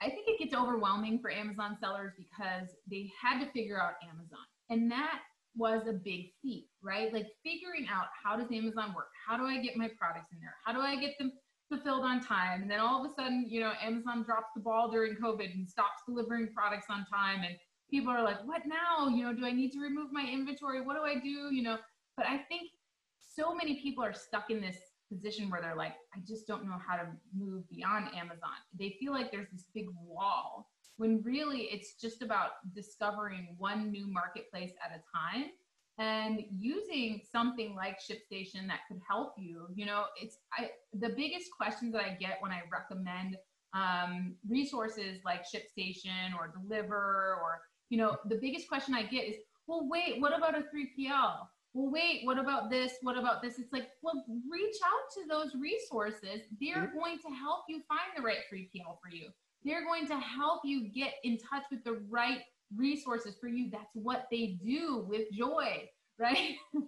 I 0.00 0.08
think 0.08 0.28
it 0.28 0.38
gets 0.38 0.54
overwhelming 0.54 1.18
for 1.20 1.30
Amazon 1.30 1.76
sellers 1.80 2.12
because 2.16 2.68
they 2.88 3.10
had 3.20 3.40
to 3.40 3.50
figure 3.50 3.80
out 3.80 3.94
Amazon. 4.02 4.46
And 4.70 4.90
that 4.92 5.20
was 5.56 5.88
a 5.88 5.92
big 5.92 6.26
feat, 6.40 6.68
right? 6.82 7.12
Like 7.12 7.26
figuring 7.42 7.86
out 7.92 8.06
how 8.22 8.36
does 8.36 8.46
Amazon 8.52 8.94
work? 8.94 9.08
How 9.26 9.36
do 9.36 9.44
I 9.44 9.60
get 9.60 9.76
my 9.76 9.90
products 9.98 10.30
in 10.32 10.38
there? 10.40 10.54
How 10.64 10.72
do 10.72 10.80
I 10.80 10.96
get 10.96 11.18
them 11.18 11.32
fulfilled 11.68 12.04
on 12.04 12.20
time. 12.20 12.62
And 12.62 12.70
then 12.70 12.80
all 12.80 13.04
of 13.04 13.10
a 13.10 13.14
sudden, 13.14 13.46
you 13.48 13.60
know, 13.60 13.72
Amazon 13.82 14.22
drops 14.22 14.48
the 14.54 14.62
ball 14.62 14.90
during 14.90 15.14
COVID 15.16 15.52
and 15.54 15.68
stops 15.68 16.02
delivering 16.06 16.48
products 16.54 16.86
on 16.90 17.04
time. 17.12 17.42
And 17.44 17.56
people 17.90 18.12
are 18.12 18.22
like, 18.22 18.46
what 18.46 18.62
now? 18.66 19.08
You 19.08 19.24
know, 19.24 19.34
do 19.34 19.44
I 19.44 19.52
need 19.52 19.72
to 19.72 19.80
remove 19.80 20.12
my 20.12 20.28
inventory? 20.30 20.80
What 20.80 20.96
do 20.96 21.02
I 21.02 21.14
do? 21.14 21.54
You 21.54 21.62
know, 21.62 21.78
but 22.16 22.26
I 22.26 22.38
think 22.48 22.70
so 23.18 23.54
many 23.54 23.80
people 23.80 24.04
are 24.04 24.12
stuck 24.12 24.50
in 24.50 24.60
this 24.60 24.76
position 25.10 25.50
where 25.50 25.60
they're 25.60 25.76
like, 25.76 25.94
I 26.14 26.20
just 26.26 26.46
don't 26.46 26.66
know 26.66 26.78
how 26.86 26.96
to 26.96 27.06
move 27.36 27.68
beyond 27.70 28.06
Amazon. 28.14 28.58
They 28.78 28.96
feel 29.00 29.12
like 29.12 29.30
there's 29.30 29.50
this 29.50 29.64
big 29.74 29.86
wall 30.04 30.68
when 30.96 31.22
really 31.22 31.62
it's 31.70 31.94
just 31.94 32.22
about 32.22 32.50
discovering 32.74 33.54
one 33.56 33.90
new 33.90 34.06
marketplace 34.06 34.72
at 34.84 34.98
a 34.98 35.02
time 35.16 35.50
and 35.98 36.44
using 36.56 37.20
something 37.30 37.74
like 37.74 37.98
ShipStation 37.98 38.66
that 38.66 38.80
could 38.88 39.00
help 39.08 39.34
you. 39.38 39.66
You 39.74 39.86
know, 39.86 40.04
it's 40.20 40.38
I, 40.56 40.70
the 40.92 41.10
biggest 41.10 41.50
questions 41.56 41.92
that 41.92 42.02
I 42.04 42.16
get 42.20 42.38
when 42.40 42.52
I 42.52 42.62
recommend 42.70 43.36
um, 43.74 44.34
resources 44.48 45.20
like 45.24 45.42
ShipStation 45.42 46.34
or 46.38 46.52
Deliverr 46.56 47.36
or 47.40 47.60
you 47.88 47.98
know, 47.98 48.16
the 48.26 48.36
biggest 48.36 48.68
question 48.68 48.94
I 48.94 49.02
get 49.02 49.26
is, 49.26 49.36
well, 49.66 49.88
wait, 49.88 50.20
what 50.20 50.36
about 50.36 50.56
a 50.56 50.62
3PL? 50.62 51.46
Well, 51.74 51.90
wait, 51.90 52.22
what 52.24 52.38
about 52.38 52.70
this? 52.70 52.94
What 53.02 53.18
about 53.18 53.42
this? 53.42 53.58
It's 53.58 53.72
like, 53.72 53.88
well, 54.02 54.24
reach 54.50 54.76
out 54.84 55.12
to 55.14 55.28
those 55.28 55.54
resources. 55.60 56.42
They're 56.60 56.88
mm-hmm. 56.88 56.98
going 56.98 57.18
to 57.18 57.28
help 57.28 57.64
you 57.68 57.82
find 57.86 58.10
the 58.16 58.22
right 58.22 58.38
3PL 58.52 58.98
for 59.02 59.10
you. 59.12 59.28
They're 59.64 59.84
going 59.84 60.06
to 60.06 60.18
help 60.18 60.62
you 60.64 60.88
get 60.88 61.14
in 61.24 61.38
touch 61.38 61.64
with 61.70 61.84
the 61.84 62.00
right 62.08 62.40
resources 62.74 63.36
for 63.40 63.48
you. 63.48 63.70
That's 63.70 63.90
what 63.94 64.26
they 64.30 64.58
do 64.64 65.04
with 65.08 65.30
joy, 65.32 65.88
right? 66.18 66.56
so 66.72 66.80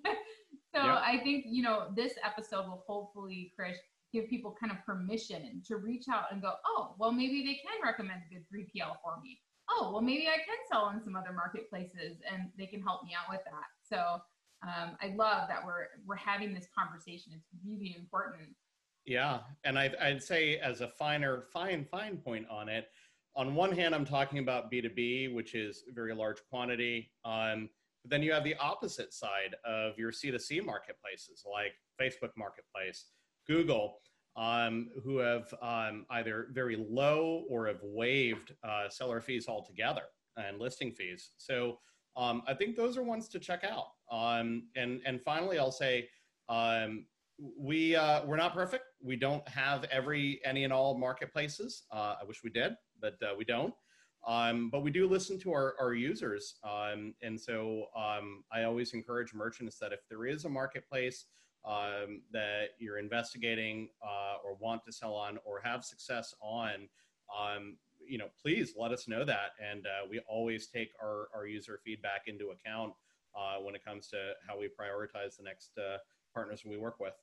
yep. 0.75 1.03
I 1.05 1.21
think, 1.23 1.45
you 1.49 1.63
know, 1.63 1.89
this 1.95 2.15
episode 2.25 2.67
will 2.67 2.83
hopefully, 2.87 3.53
Krish, 3.59 3.77
give 4.13 4.29
people 4.29 4.57
kind 4.59 4.73
of 4.73 4.85
permission 4.85 5.63
to 5.67 5.77
reach 5.77 6.07
out 6.11 6.33
and 6.33 6.43
go, 6.43 6.55
oh, 6.67 6.95
well, 6.99 7.13
maybe 7.13 7.43
they 7.43 7.55
can 7.55 7.81
recommend 7.85 8.23
a 8.29 8.35
good 8.35 8.45
3PL 8.53 8.97
for 9.05 9.21
me. 9.23 9.39
Oh, 9.71 9.91
well, 9.93 10.03
maybe 10.03 10.27
I 10.27 10.37
can 10.39 10.57
sell 10.71 10.83
on 10.83 11.03
some 11.03 11.15
other 11.15 11.33
marketplaces 11.33 12.19
and 12.31 12.51
they 12.59 12.67
can 12.67 12.83
help 12.83 13.05
me 13.05 13.11
out 13.17 13.31
with 13.31 13.45
that. 13.45 13.69
So 13.83 14.21
um, 14.67 14.97
I 15.01 15.15
love 15.17 15.49
that 15.49 15.65
we're 15.65 15.87
we're 16.07 16.17
having 16.17 16.53
this 16.53 16.67
conversation. 16.77 17.33
It's 17.35 17.47
really 17.65 17.97
important. 17.99 18.55
Yeah, 19.07 19.41
and 19.65 19.79
I'd, 19.79 19.97
I'd 19.97 20.23
say 20.23 20.59
as 20.59 20.83
a 20.83 20.89
finer, 20.89 21.45
fine, 21.53 21.87
fine 21.91 22.19
point 22.19 22.47
on 22.51 22.69
it, 22.69 22.89
on 23.37 23.55
one 23.55 23.73
hand, 23.73 23.95
I'm 23.95 24.05
talking 24.05 24.39
about 24.39 24.71
B2B, 24.71 25.35
which 25.35 25.55
is 25.55 25.85
very 25.95 26.15
large 26.15 26.39
quantity. 26.51 27.11
Um, 27.25 27.69
but 28.03 28.11
then 28.11 28.23
you 28.23 28.33
have 28.33 28.45
the 28.45 28.57
opposite 28.57 29.13
side 29.13 29.55
of 29.65 29.99
your 29.99 30.11
C2C 30.11 30.65
marketplaces 30.65 31.45
like 31.51 31.73
Facebook 32.01 32.31
Marketplace, 32.37 33.07
Google, 33.47 33.99
um, 34.37 34.91
who 35.05 35.19
have 35.19 35.53
um, 35.61 36.07
either 36.11 36.49
very 36.53 36.77
low 36.77 37.45
or 37.49 37.67
have 37.67 37.81
waived 37.83 38.55
uh, 38.65 38.89
seller 38.89 39.21
fees 39.21 39.49
altogether 39.49 40.03
and 40.37 40.59
listing 40.59 40.93
fees. 40.93 41.31
So 41.37 41.79
um, 42.17 42.43
I 42.47 42.55
think 42.55 42.77
those 42.77 42.97
are 42.97 43.03
ones 43.03 43.29
to 43.29 43.39
check 43.39 43.65
out. 43.65 43.87
Um, 44.11 44.65
and 44.77 45.01
and 45.05 45.21
finally, 45.21 45.59
I'll 45.59 45.73
say 45.73 46.09
um, 46.49 47.07
we 47.59 47.97
uh, 47.97 48.25
we're 48.25 48.37
not 48.37 48.55
perfect. 48.55 48.85
We 49.03 49.17
don't 49.17 49.47
have 49.49 49.85
every 49.85 50.41
any 50.45 50.65
and 50.65 50.73
all 50.73 50.99
marketplaces. 50.99 51.85
Uh, 51.93 52.17
I 52.21 52.25
wish 52.27 52.43
we 52.43 52.51
did, 52.51 52.73
but 53.01 53.15
uh, 53.23 53.35
we 53.37 53.45
don't. 53.45 53.75
Um, 54.27 54.69
but 54.71 54.83
we 54.83 54.91
do 54.91 55.09
listen 55.09 55.39
to 55.41 55.53
our, 55.53 55.75
our 55.81 55.95
users. 55.95 56.57
Um, 56.63 57.15
and 57.23 57.41
so 57.41 57.87
um, 57.97 58.45
I 58.53 58.65
always 58.65 58.93
encourage 58.93 59.33
merchants 59.33 59.79
that 59.79 59.93
if 59.93 60.01
there 60.11 60.27
is 60.27 60.45
a 60.45 60.49
marketplace 60.49 61.25
um, 61.65 62.23
that 62.33 62.71
you're 62.79 62.99
investigating 62.99 63.89
uh, 64.03 64.37
or 64.45 64.57
want 64.61 64.85
to 64.85 64.93
sell 64.93 65.15
on 65.15 65.39
or 65.45 65.61
have 65.63 65.85
success 65.85 66.35
on, 66.41 66.89
um, 67.39 67.77
you 68.07 68.19
know, 68.19 68.29
please 68.41 68.75
let 68.79 68.93
us 68.93 69.09
know 69.09 69.25
that. 69.25 69.51
And 69.63 69.87
uh, 69.87 70.07
we 70.09 70.21
always 70.29 70.67
take 70.67 70.91
our, 71.03 71.29
our 71.35 71.47
user 71.47 71.81
feedback 71.85 72.23
into 72.27 72.51
account 72.51 72.93
uh, 73.37 73.63
when 73.63 73.75
it 73.75 73.85
comes 73.85 74.09
to 74.09 74.33
how 74.47 74.59
we 74.59 74.67
prioritize 74.67 75.37
the 75.37 75.45
next 75.45 75.71
uh, 75.79 75.99
partners 76.35 76.63
we 76.65 76.79
work 76.79 76.99
with. 76.99 77.15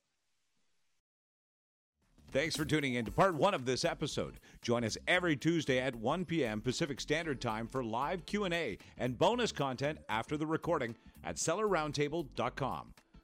Thanks 2.30 2.56
for 2.56 2.66
tuning 2.66 2.92
in 2.92 3.06
to 3.06 3.10
part 3.10 3.34
one 3.36 3.54
of 3.54 3.64
this 3.64 3.86
episode. 3.86 4.38
Join 4.60 4.84
us 4.84 4.98
every 5.06 5.34
Tuesday 5.34 5.78
at 5.78 5.96
1 5.96 6.26
p.m. 6.26 6.60
Pacific 6.60 7.00
Standard 7.00 7.40
Time 7.40 7.66
for 7.66 7.82
live 7.82 8.26
Q&A 8.26 8.76
and 8.98 9.18
bonus 9.18 9.50
content 9.50 9.98
after 10.10 10.36
the 10.36 10.46
recording 10.46 10.94
at 11.24 11.36
sellerroundtable.com. 11.36 12.92